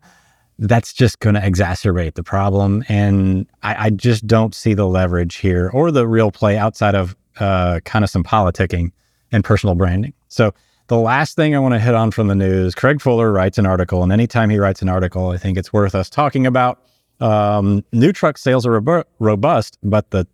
that's 0.59 0.93
just 0.93 1.19
going 1.19 1.33
to 1.33 1.41
exacerbate 1.41 2.13
the 2.13 2.23
problem. 2.23 2.83
And 2.87 3.47
I, 3.63 3.87
I, 3.87 3.89
just 3.89 4.27
don't 4.27 4.53
see 4.53 4.75
the 4.75 4.85
leverage 4.85 5.37
here 5.37 5.71
or 5.73 5.91
the 5.91 6.07
real 6.07 6.31
play 6.31 6.57
outside 6.57 6.93
of 6.93 7.15
uh, 7.39 7.79
kind 7.85 8.05
of 8.05 8.11
some 8.11 8.23
politicking 8.23 8.91
and 9.31 9.43
personal 9.43 9.75
branding. 9.75 10.13
So 10.27 10.53
the 10.87 10.97
last 10.97 11.35
thing 11.35 11.55
I 11.55 11.59
want 11.59 11.73
to 11.73 11.79
hit 11.79 11.95
on 11.95 12.11
from 12.11 12.27
the 12.27 12.35
news, 12.35 12.75
Craig 12.75 13.01
Fuller 13.01 13.31
writes 13.31 13.57
an 13.57 13.65
article, 13.65 14.03
and 14.03 14.11
anytime 14.11 14.49
he 14.49 14.59
writes 14.59 14.81
an 14.81 14.89
article, 14.89 15.29
I 15.29 15.37
think 15.37 15.57
it's 15.57 15.73
worth 15.73 15.95
us 15.95 16.09
talking 16.09 16.45
about. 16.45 16.81
Um, 17.19 17.83
new 17.91 18.11
truck 18.11 18.37
sales 18.37 18.65
are 18.65 19.05
robust, 19.19 19.77
but 19.83 20.09
the 20.11 20.27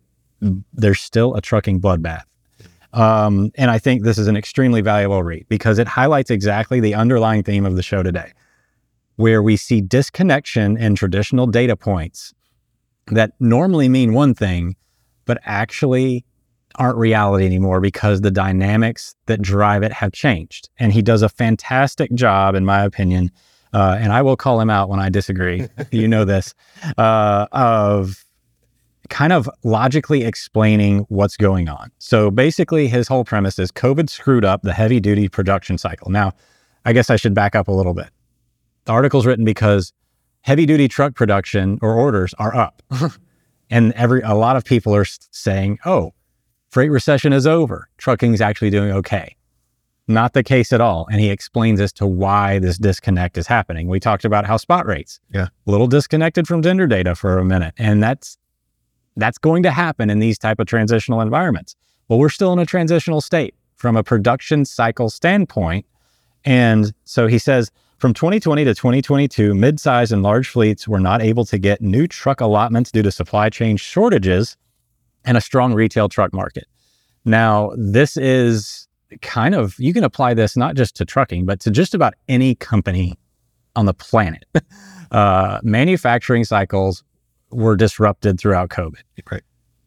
there's 0.72 1.00
still 1.00 1.34
a 1.34 1.40
trucking 1.40 1.80
bloodbath. 1.80 2.22
Um, 2.92 3.50
and 3.54 3.70
I 3.70 3.78
think 3.78 4.02
this 4.02 4.18
is 4.18 4.26
an 4.26 4.36
extremely 4.36 4.80
valuable 4.80 5.22
read 5.22 5.46
because 5.48 5.78
it 5.78 5.86
highlights 5.86 6.30
exactly 6.30 6.80
the 6.80 6.94
underlying 6.94 7.42
theme 7.42 7.64
of 7.64 7.76
the 7.76 7.82
show 7.82 8.02
today, 8.02 8.32
where 9.16 9.42
we 9.42 9.56
see 9.56 9.80
disconnection 9.80 10.76
in 10.76 10.94
traditional 10.94 11.46
data 11.46 11.76
points 11.76 12.34
that 13.08 13.32
normally 13.38 13.88
mean 13.88 14.12
one 14.12 14.34
thing, 14.34 14.76
but 15.24 15.38
actually 15.44 16.24
aren't 16.76 16.96
reality 16.96 17.44
anymore 17.44 17.80
because 17.80 18.20
the 18.20 18.30
dynamics 18.30 19.14
that 19.26 19.42
drive 19.42 19.82
it 19.82 19.92
have 19.92 20.12
changed. 20.12 20.68
And 20.78 20.92
he 20.92 21.02
does 21.02 21.22
a 21.22 21.28
fantastic 21.28 22.12
job, 22.14 22.54
in 22.54 22.64
my 22.64 22.84
opinion. 22.84 23.30
Uh, 23.72 23.96
and 24.00 24.12
I 24.12 24.22
will 24.22 24.36
call 24.36 24.60
him 24.60 24.70
out 24.70 24.88
when 24.88 25.00
I 25.00 25.10
disagree. 25.10 25.68
you 25.90 26.08
know 26.08 26.24
this 26.24 26.54
uh, 26.96 27.46
of 27.52 28.24
kind 29.10 29.32
of 29.32 29.50
logically 29.62 30.24
explaining 30.24 31.00
what's 31.08 31.36
going 31.36 31.68
on. 31.68 31.90
So 31.98 32.30
basically, 32.30 32.88
his 32.88 33.08
whole 33.08 33.24
premise 33.24 33.58
is 33.58 33.70
COVID 33.70 34.08
screwed 34.08 34.44
up 34.44 34.62
the 34.62 34.72
heavy 34.72 35.00
duty 35.00 35.28
production 35.28 35.76
cycle. 35.76 36.10
Now, 36.10 36.32
I 36.84 36.92
guess 36.92 37.10
I 37.10 37.16
should 37.16 37.34
back 37.34 37.54
up 37.54 37.68
a 37.68 37.72
little 37.72 37.92
bit. 37.92 38.08
The 38.86 38.92
article's 38.92 39.26
written 39.26 39.44
because 39.44 39.92
heavy 40.42 40.64
duty 40.64 40.88
truck 40.88 41.14
production 41.14 41.78
or 41.82 41.94
orders 41.94 42.32
are 42.38 42.54
up. 42.54 42.82
and 43.70 43.92
every 43.92 44.22
a 44.22 44.34
lot 44.34 44.56
of 44.56 44.64
people 44.64 44.94
are 44.94 45.04
saying, 45.04 45.78
"Oh, 45.84 46.14
freight 46.70 46.90
recession 46.90 47.32
is 47.32 47.46
over. 47.46 47.88
Trucking 47.98 48.32
is 48.32 48.40
actually 48.40 48.70
doing 48.70 48.90
okay. 48.92 49.36
Not 50.08 50.32
the 50.32 50.42
case 50.42 50.72
at 50.72 50.80
all. 50.80 51.06
And 51.10 51.20
he 51.20 51.30
explains 51.30 51.80
as 51.80 51.92
to 51.94 52.06
why 52.06 52.58
this 52.58 52.78
disconnect 52.78 53.38
is 53.38 53.46
happening. 53.46 53.86
We 53.86 54.00
talked 54.00 54.24
about 54.24 54.44
how 54.44 54.56
spot 54.56 54.86
rates, 54.86 55.20
yeah, 55.32 55.48
a 55.66 55.70
little 55.70 55.86
disconnected 55.86 56.48
from 56.48 56.62
tender 56.62 56.86
data 56.86 57.14
for 57.14 57.38
a 57.38 57.44
minute. 57.44 57.74
And 57.76 58.02
that's 58.02 58.38
that's 59.20 59.38
going 59.38 59.62
to 59.62 59.70
happen 59.70 60.10
in 60.10 60.18
these 60.18 60.38
type 60.38 60.58
of 60.58 60.66
transitional 60.66 61.20
environments. 61.20 61.76
But 62.08 62.16
we're 62.16 62.28
still 62.28 62.52
in 62.52 62.58
a 62.58 62.66
transitional 62.66 63.20
state 63.20 63.54
from 63.76 63.96
a 63.96 64.02
production 64.02 64.64
cycle 64.64 65.10
standpoint. 65.10 65.86
And 66.44 66.92
so 67.04 67.26
he 67.26 67.38
says 67.38 67.70
from 67.98 68.14
2020 68.14 68.64
to 68.64 68.74
2022, 68.74 69.54
mid-size 69.54 70.10
and 70.10 70.22
large 70.22 70.48
fleets 70.48 70.88
were 70.88 71.00
not 71.00 71.22
able 71.22 71.44
to 71.44 71.58
get 71.58 71.80
new 71.80 72.06
truck 72.06 72.40
allotments 72.40 72.90
due 72.90 73.02
to 73.02 73.10
supply 73.10 73.50
chain 73.50 73.76
shortages 73.76 74.56
and 75.24 75.36
a 75.36 75.40
strong 75.40 75.74
retail 75.74 76.08
truck 76.08 76.32
market. 76.32 76.64
Now, 77.24 77.72
this 77.76 78.16
is 78.16 78.88
kind 79.22 79.54
of, 79.54 79.74
you 79.78 79.92
can 79.92 80.04
apply 80.04 80.34
this 80.34 80.56
not 80.56 80.76
just 80.76 80.96
to 80.96 81.04
trucking, 81.04 81.44
but 81.44 81.60
to 81.60 81.70
just 81.70 81.94
about 81.94 82.14
any 82.28 82.54
company 82.54 83.18
on 83.76 83.86
the 83.86 83.94
planet. 83.94 84.44
uh, 85.10 85.60
manufacturing 85.62 86.44
cycles 86.44 87.04
were 87.50 87.76
disrupted 87.76 88.38
throughout 88.38 88.70
COVID. 88.70 89.02
Right. 89.30 89.42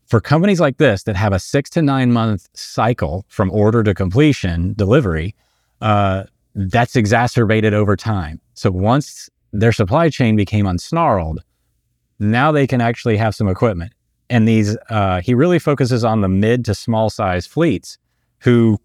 For 0.05 0.19
companies 0.19 0.59
like 0.59 0.77
this 0.77 1.03
that 1.03 1.15
have 1.15 1.33
a 1.33 1.39
six 1.39 1.69
to 1.71 1.81
nine 1.81 2.11
month 2.11 2.47
cycle 2.53 3.25
from 3.29 3.51
order 3.51 3.83
to 3.83 3.93
completion 3.93 4.73
delivery, 4.73 5.35
uh, 5.81 6.23
that's 6.55 6.95
exacerbated 6.95 7.73
over 7.73 7.95
time. 7.95 8.39
So 8.53 8.69
once 8.69 9.29
their 9.51 9.71
supply 9.71 10.09
chain 10.09 10.35
became 10.35 10.65
unsnarled, 10.65 11.37
now 12.19 12.51
they 12.51 12.67
can 12.67 12.79
actually 12.81 13.17
have 13.17 13.33
some 13.33 13.47
equipment 13.47 13.93
and 14.33 14.47
these 14.47 14.75
uh, 14.89 15.21
he 15.21 15.33
really 15.35 15.59
focuses 15.59 16.03
on 16.03 16.21
the 16.21 16.27
mid 16.27 16.65
to 16.65 16.73
small 16.73 17.09
size 17.09 17.45
fleets 17.45 17.99
who 18.39 18.79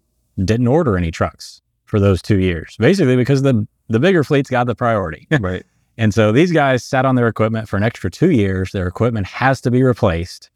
didn't 0.45 0.67
order 0.67 0.95
any 0.95 1.09
trucks 1.11 1.61
for 1.85 1.99
those 1.99 2.21
two 2.21 2.39
years, 2.39 2.75
basically 2.77 3.15
because 3.15 3.41
the 3.41 3.67
the 3.87 3.99
bigger 3.99 4.23
fleets 4.23 4.49
got 4.49 4.67
the 4.67 4.75
priority. 4.75 5.27
right. 5.39 5.63
And 5.99 6.13
so 6.13 6.31
these 6.31 6.53
guys 6.53 6.81
sat 6.81 7.05
on 7.05 7.15
their 7.15 7.27
equipment 7.27 7.67
for 7.67 7.75
an 7.75 7.83
extra 7.83 8.09
two 8.09 8.31
years. 8.31 8.71
Their 8.71 8.87
equipment 8.87 9.27
has 9.27 9.59
to 9.61 9.69
be 9.69 9.83
replaced, 9.83 10.49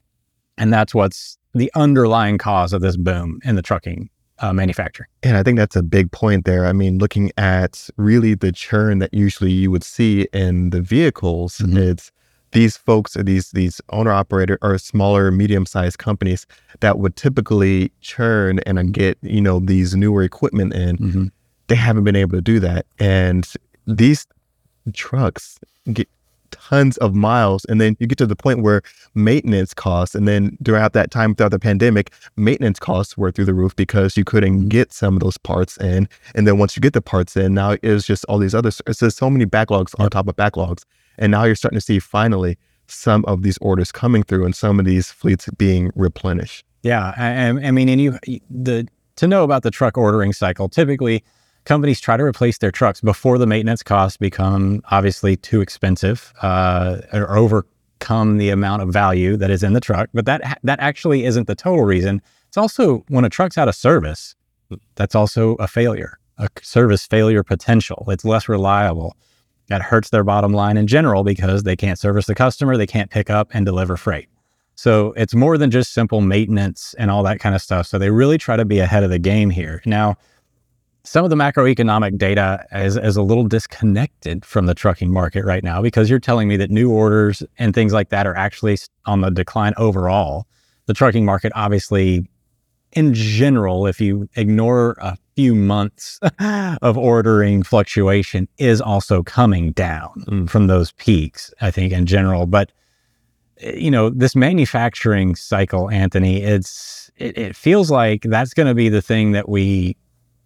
and 0.58 0.71
that's 0.71 0.95
what's 0.95 1.38
the 1.53 1.69
underlying 1.75 2.38
cause 2.38 2.71
of 2.71 2.82
this 2.82 2.95
boom 2.95 3.41
in 3.43 3.56
the 3.56 3.62
trucking 3.62 4.10
uh, 4.39 4.53
manufacturing. 4.53 5.10
And 5.21 5.36
I 5.36 5.43
think 5.43 5.58
that's 5.58 5.75
a 5.75 5.84
big 5.84 6.10
point 6.13 6.45
there. 6.45 6.65
I 6.65 6.71
mean, 6.71 6.97
looking 6.97 7.29
at 7.38 7.89
really 7.97 8.36
the 8.36 8.53
churn 8.53 8.99
that 8.99 9.13
usually 9.13 9.51
you 9.51 9.69
would 9.69 9.84
see 9.84 10.29
in 10.32 10.69
the 10.69 10.82
vehicles, 10.82 11.58
mm-hmm. 11.58 11.77
it's 11.77 12.10
these 12.53 12.77
folks 12.77 13.17
or 13.17 13.23
these 13.23 13.51
these 13.51 13.82
owner 13.89 14.13
operator 14.13 14.58
or 14.62 14.77
smaller 14.77 15.29
medium 15.29 15.65
sized 15.65 15.97
companies 15.97 16.47
that 16.79 16.99
would 16.99 17.17
typically 17.17 17.91
churn 17.99 18.60
and 18.60 18.93
get 18.93 19.17
you 19.21 19.41
know 19.41 19.60
these 19.60 19.93
newer 19.93 20.23
equipment 20.23 20.71
in 20.73 20.97
mm-hmm. 20.97 21.25
they 21.67 21.75
haven't 21.75 22.03
been 22.03 22.15
able 22.15 22.38
to 22.38 22.41
do 22.41 22.60
that 22.60 22.86
and 22.99 23.53
these 23.88 24.27
trucks 24.91 25.60
get 25.91 26.08
tons 26.52 26.98
of 26.98 27.15
miles 27.15 27.65
and 27.65 27.82
then 27.82 27.98
you 28.00 28.06
get 28.06 28.17
to 28.17 28.28
the 28.28 28.36
point 28.36 28.62
where 28.62 28.84
maintenance 29.15 29.74
costs 29.74 30.13
and 30.13 30.28
then 30.28 30.56
throughout 30.63 30.93
that 30.93 31.10
time 31.10 31.34
throughout 31.34 31.50
the 31.50 31.58
pandemic 31.58 32.12
maintenance 32.36 32.78
costs 32.78 33.17
were 33.17 33.32
through 33.32 33.46
the 33.46 33.56
roof 33.56 33.76
because 33.76 34.15
you 34.15 34.24
couldn't 34.24 34.54
mm-hmm. 34.54 34.67
get 34.67 34.93
some 34.93 35.15
of 35.15 35.19
those 35.19 35.38
parts 35.39 35.78
in 35.78 36.08
and 36.36 36.46
then 36.46 36.60
once 36.60 36.76
you 36.76 36.82
get 36.82 36.93
the 36.93 37.02
parts 37.02 37.36
in 37.36 37.56
now 37.56 37.76
it's 37.82 38.06
just 38.06 38.24
all 38.26 38.38
these 38.38 38.54
other 38.54 38.69
just 38.69 39.17
so 39.17 39.30
many 39.32 39.48
backlogs 39.48 39.96
on 40.00 40.08
top 40.12 40.28
of 40.28 40.36
backlogs 40.36 40.84
and 41.17 41.32
now 41.32 41.43
you're 41.43 41.56
starting 41.56 41.78
to 41.78 41.82
see 41.82 41.98
finally 42.00 42.56
some 42.88 43.24
of 43.26 43.43
these 43.43 43.58
orders 43.60 43.91
coming 43.91 44.24
through 44.24 44.46
and 44.46 44.56
some 44.56 44.80
of 44.80 44.86
these 44.86 45.12
fleets 45.12 45.50
being 45.58 45.91
replenished. 45.96 46.65
Yeah, 46.84 47.13
I, 47.17 47.67
I 47.67 47.72
mean, 47.72 47.89
and 47.89 48.02
you 48.02 48.17
the 48.50 48.88
to 49.15 49.28
know 49.28 49.43
about 49.43 49.63
the 49.63 49.72
truck 49.72 49.98
ordering 49.98 50.34
cycle, 50.34 50.67
typically 50.67 51.24
companies 51.65 51.99
try 51.99 52.17
to 52.17 52.23
replace 52.23 52.58
their 52.58 52.71
trucks 52.71 53.02
before 53.02 53.38
the 53.38 53.47
maintenance 53.47 53.84
costs 53.84 54.17
become 54.17 54.82
obviously 54.91 55.36
too 55.36 55.62
expensive 55.62 56.34
uh, 56.41 57.02
or 57.13 57.38
overcome 57.38 58.38
the 58.38 58.49
amount 58.49 58.82
of 58.82 58.89
value 58.89 59.38
that 59.38 59.49
is 59.49 59.63
in 59.63 59.73
the 59.73 59.82
truck. 59.82 60.10
But 60.13 60.26
that 60.26 60.60
that 60.63 60.80
actually 60.80 61.26
isn't 61.26 61.47
the 61.47 61.56
total 61.56 61.86
reason. 61.86 62.21
It's 62.47 62.58
also 62.58 63.04
when 63.08 63.26
a 63.26 63.30
truck's 63.30 63.58
out 63.58 63.67
of 63.67 63.76
service, 63.76 64.36
that's 64.95 65.15
also 65.15 65.56
a 65.56 65.67
failure, 65.67 66.19
a 66.38 66.49
service 66.62 67.06
failure 67.06 67.43
potential. 67.43 68.06
It's 68.10 68.26
less 68.26 68.47
reliable 68.49 69.15
that 69.69 69.82
hurts 69.82 70.10
their 70.10 70.23
bottom 70.23 70.54
line 70.54 70.78
in 70.78 70.88
general 70.88 71.23
because 71.23 71.63
they 71.63 71.76
can't 71.76 71.97
service 71.97 72.26
the 72.26 72.36
customer, 72.36 72.78
they 72.78 72.88
can't 72.88 73.10
pick 73.10 73.30
up 73.30 73.49
and 73.54 73.65
deliver 73.65 73.97
freight. 73.97 74.28
So 74.76 75.13
it's 75.13 75.36
more 75.36 75.58
than 75.58 75.71
just 75.71 75.93
simple 75.93 76.21
maintenance 76.21 76.95
and 76.97 77.10
all 77.12 77.23
that 77.23 77.39
kind 77.39 77.56
of 77.56 77.62
stuff. 77.62 77.88
So 77.88 77.97
they 77.97 78.10
really 78.10 78.38
try 78.38 78.58
to 78.58 78.65
be 78.65 78.80
ahead 78.80 79.04
of 79.04 79.10
the 79.10 79.19
game 79.19 79.49
here. 79.49 79.82
Now, 79.86 80.17
some 81.05 81.25
of 81.25 81.29
the 81.29 81.35
macroeconomic 81.35 82.17
data 82.17 82.65
is, 82.71 82.95
is 82.95 83.17
a 83.17 83.21
little 83.21 83.43
disconnected 83.43 84.45
from 84.45 84.67
the 84.67 84.73
trucking 84.73 85.11
market 85.11 85.43
right 85.43 85.63
now 85.63 85.81
because 85.81 86.09
you're 86.09 86.19
telling 86.19 86.47
me 86.47 86.55
that 86.57 86.71
new 86.71 86.89
orders 86.89 87.43
and 87.59 87.73
things 87.73 87.91
like 87.91 88.09
that 88.09 88.25
are 88.25 88.35
actually 88.37 88.77
on 89.05 89.21
the 89.21 89.29
decline 89.29 89.73
overall. 89.77 90.47
The 90.85 90.93
trucking 90.93 91.25
market 91.25 91.51
obviously 91.55 92.25
in 92.93 93.13
general, 93.13 93.87
if 93.87 93.99
you 93.99 94.29
ignore 94.35 94.95
a 95.01 95.17
few 95.35 95.55
months 95.55 96.19
of 96.81 96.97
ordering 96.97 97.63
fluctuation, 97.63 98.47
is 98.57 98.79
also 98.79 99.23
coming 99.23 99.71
down 99.71 100.23
mm. 100.27 100.49
from 100.49 100.67
those 100.67 100.91
peaks, 100.93 101.53
I 101.59 101.71
think, 101.71 101.91
in 101.91 102.05
general. 102.05 102.45
But, 102.45 102.71
eh, 103.59 103.73
you 103.75 103.91
know, 103.91 104.09
this 104.09 104.35
manufacturing 104.35 105.35
cycle, 105.35 105.89
Anthony, 105.89 106.43
it's, 106.43 107.09
it, 107.17 107.37
it 107.37 107.55
feels 107.55 107.89
like 107.89 108.21
that's 108.23 108.53
going 108.53 108.67
to 108.67 108.75
be 108.75 108.89
the 108.89 109.01
thing 109.01 109.31
that 109.31 109.49
we 109.49 109.97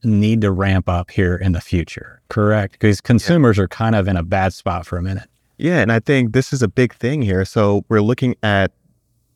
need 0.08 0.42
to 0.42 0.52
ramp 0.52 0.90
up 0.90 1.12
here 1.12 1.36
in 1.36 1.52
the 1.52 1.62
future, 1.62 2.22
correct? 2.30 2.74
Because 2.74 3.02
consumers 3.02 3.58
yeah. 3.58 3.64
are 3.64 3.68
kind 3.68 3.96
of 3.96 4.08
in 4.08 4.18
a 4.18 4.24
bad 4.24 4.54
spot 4.54 4.86
for 4.86 4.98
a 4.98 5.04
minute. 5.04 5.30
Yeah. 5.58 5.80
And 5.80 5.92
I 5.92 6.00
think 6.00 6.34
this 6.34 6.54
is 6.54 6.62
a 6.62 6.68
big 6.68 6.94
thing 6.94 7.22
here. 7.22 7.44
So 7.46 7.84
we're 7.90 8.02
looking 8.02 8.36
at 8.44 8.72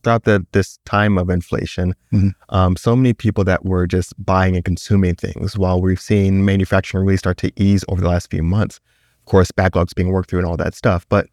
throughout 0.04 0.24
the, 0.24 0.46
this 0.52 0.80
time 0.86 1.18
of 1.18 1.30
inflation, 1.30 1.94
mm-hmm. 2.12 2.30
um, 2.50 2.76
so 2.76 2.96
many 2.96 3.14
people 3.14 3.44
that 3.44 3.66
were 3.66 3.88
just 3.88 4.14
buying 4.24 4.56
and 4.56 4.66
consuming 4.66 5.16
things 5.16 5.58
while 5.58 5.82
we've 5.82 6.02
seen 6.02 6.44
manufacturing 6.44 7.06
really 7.06 7.18
start 7.18 7.38
to 7.38 7.52
ease 7.56 7.84
over 7.88 8.02
the 8.02 8.08
last 8.08 8.30
few 8.32 8.44
months. 8.44 8.80
of 9.20 9.26
course, 9.26 9.52
backlogs 9.52 9.94
being 9.94 10.10
worked 10.10 10.30
through 10.30 10.40
and 10.40 10.48
all 10.48 10.58
that 10.58 10.74
stuff. 10.74 11.06
But 11.10 11.28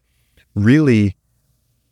really, 0.55 1.15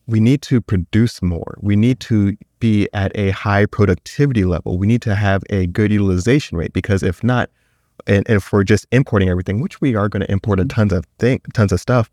we 0.08 0.20
need 0.20 0.42
to 0.44 0.62
produce 0.62 1.22
more. 1.22 1.58
We 1.62 1.76
need 1.76 2.00
to 2.02 2.38
be 2.60 2.88
at 2.94 3.12
a 3.16 3.32
high 3.32 3.66
productivity 3.66 4.46
level. 4.46 4.78
We 4.78 4.88
need 4.88 5.02
to 5.04 5.16
have 5.16 5.44
a 5.50 5.68
good 5.68 5.92
utilization 5.92 6.58
rate 6.58 6.74
because 6.74 7.04
if 7.04 7.24
not, 7.24 7.50
and, 8.06 8.28
and 8.28 8.38
if 8.38 8.52
we're 8.52 8.64
just 8.64 8.86
importing 8.92 9.30
everything, 9.30 9.60
which 9.62 9.82
we 9.82 9.96
are 9.96 10.10
going 10.10 10.22
to 10.22 10.32
import 10.32 10.60
a 10.60 10.64
mm-hmm. 10.64 10.76
tons 10.76 10.94
of 10.94 11.06
thing, 11.20 11.42
tons 11.54 11.72
of 11.72 11.80
stuff, 11.80 12.10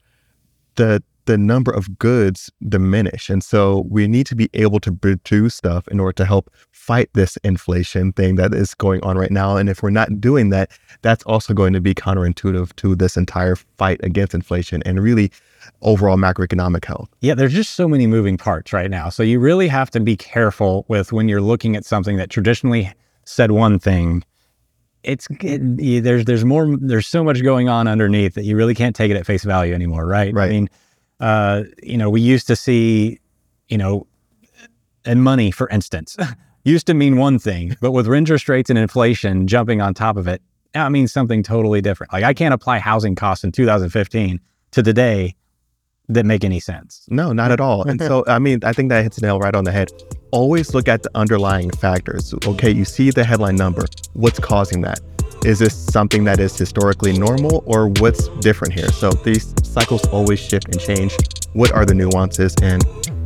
the 0.77 1.03
the 1.27 1.39
number 1.39 1.71
of 1.73 1.99
goods 1.99 2.51
diminish. 2.69 3.31
And 3.31 3.43
so 3.43 3.87
we 3.89 4.07
need 4.07 4.27
to 4.27 4.35
be 4.35 4.51
able 4.55 4.79
to 4.81 4.93
produce 4.93 5.55
stuff 5.55 5.89
in 5.89 5.99
order 5.99 6.13
to 6.13 6.25
help 6.25 6.51
fight 6.73 7.09
this 7.15 7.37
inflation 7.39 8.13
thing 8.13 8.35
that 8.37 8.53
is 8.53 8.75
going 8.75 9.03
on 9.03 9.17
right 9.17 9.31
now. 9.31 9.57
And 9.57 9.69
if 9.69 9.83
we're 9.83 9.91
not 9.91 10.21
doing 10.21 10.51
that, 10.51 10.71
that's 11.03 11.23
also 11.25 11.55
going 11.55 11.73
to 11.73 11.81
be 11.81 11.95
counterintuitive 11.95 12.77
to 12.77 12.95
this 12.95 13.17
entire 13.17 13.57
fight 13.57 14.01
against 14.03 14.35
inflation 14.35 14.83
and 14.85 15.03
really 15.03 15.31
overall 15.83 16.17
macroeconomic 16.17 16.85
health. 16.85 17.09
Yeah, 17.21 17.35
there's 17.35 17.53
just 17.53 17.75
so 17.75 17.89
many 17.89 18.07
moving 18.07 18.37
parts 18.37 18.73
right 18.73 18.91
now. 18.91 19.09
So 19.09 19.23
you 19.23 19.39
really 19.39 19.69
have 19.69 19.91
to 19.91 20.01
be 20.01 20.17
careful 20.17 20.85
with 20.89 21.13
when 21.13 21.29
you're 21.29 21.41
looking 21.41 21.77
at 21.77 21.85
something 21.85 22.17
that 22.17 22.31
traditionally 22.31 22.93
said 23.25 23.51
one 23.51 23.79
thing 23.79 24.23
it's 25.05 25.29
it, 25.41 26.03
there's 26.03 26.25
there's 26.25 26.45
more 26.45 26.77
there's 26.81 27.07
so 27.07 27.23
much 27.23 27.43
going 27.43 27.69
on 27.69 27.87
underneath 27.87 28.35
that 28.35 28.45
you 28.45 28.57
really 28.57 28.75
can't 28.75 28.97
take 28.97 29.11
it 29.11 29.17
at 29.17 29.27
face 29.27 29.45
value 29.45 29.75
anymore, 29.75 30.07
right? 30.07 30.35
Right. 30.35 30.47
I 30.47 30.49
mean, 30.49 30.71
uh, 31.21 31.63
you 31.83 31.97
know, 31.97 32.11
we 32.11 32.21
used 32.21 32.47
to 32.49 32.57
see, 32.57 33.21
you 33.69 33.79
know, 33.79 34.07
and 35.05 35.23
money, 35.23 35.51
for 35.51 35.69
instance, 35.69 36.17
used 36.65 36.87
to 36.87 36.95
mean 36.95 37.17
one 37.19 37.39
thing, 37.39 37.77
but 37.81 37.93
with 37.93 38.09
interest 38.09 38.49
rates 38.49 38.71
and 38.71 38.79
inflation 38.79 39.47
jumping 39.47 39.81
on 39.81 39.95
top 39.95 40.17
of 40.17 40.27
it, 40.27 40.43
now 40.75 40.87
it 40.87 40.91
means 40.91 41.13
something 41.13 41.43
totally 41.43 41.81
different. 41.81 42.13
Like 42.13 42.25
I 42.25 42.35
can't 42.35 42.55
apply 42.55 42.79
housing 42.79 43.15
costs 43.15 43.45
in 43.45 43.53
2015 43.53 44.41
to 44.73 44.83
today 44.83 45.35
that 46.09 46.27
make 46.27 46.45
any 46.45 46.61
sense. 46.61 47.07
No, 47.09 47.33
not 47.33 47.51
at 47.51 47.61
all. 47.61 47.85
And 47.85 48.01
so, 48.01 48.25
I 48.29 48.39
mean, 48.39 48.61
I 48.63 48.73
think 48.73 48.89
that 48.91 49.03
hits 49.03 49.17
the 49.17 49.27
nail 49.27 49.39
right 49.39 49.55
on 49.55 49.65
the 49.65 49.73
head. 49.73 49.91
Always 50.31 50.75
look 50.75 50.89
at 50.89 51.03
the 51.03 51.11
underlying 51.15 51.71
factors. 51.71 52.35
Okay, 52.47 52.71
you 52.71 52.85
see 52.85 53.11
the 53.11 53.25
headline 53.25 53.57
number. 53.57 53.85
What's 54.15 54.39
causing 54.39 54.81
that? 54.83 55.01
Is 55.45 55.59
this 55.59 55.75
something 55.75 56.25
that 56.25 56.41
is 56.41 56.57
historically 56.57 57.17
normal 57.17 57.63
or 57.67 57.89
what's 57.89 58.29
different 58.41 58.73
here? 58.73 58.89
So 58.89 59.11
these 59.11 59.55
cycles 59.63 60.07
always 60.07 60.41
shift 60.41 60.67
and 60.67 60.81
change. 60.81 61.15
What 61.53 61.71
are 61.73 61.85
the 61.85 61.95
nuances? 61.95 62.55
And 62.63 62.83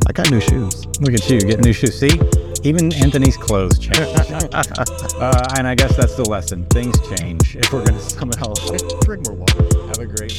I 0.07 0.11
got 0.11 0.29
new 0.29 0.41
shoes. 0.41 0.85
Look 0.99 1.13
at 1.13 1.29
you 1.29 1.39
getting 1.39 1.61
new 1.61 1.73
shoes. 1.73 1.97
See, 1.97 2.19
even 2.63 2.93
Anthony's 2.93 3.37
clothes 3.37 3.79
change. 3.79 3.99
uh, 3.99 5.55
and 5.57 5.65
I 5.67 5.75
guess 5.75 5.95
that's 5.95 6.15
the 6.15 6.25
lesson. 6.29 6.65
Things 6.65 6.99
change 7.17 7.55
if 7.55 7.71
we're 7.71 7.85
going 7.85 7.99
to 7.99 8.09
somehow 8.09 8.53
drink 9.01 9.25
more 9.27 9.35
water. 9.35 9.63
Have 9.87 9.99
a 9.99 10.05
great 10.05 10.31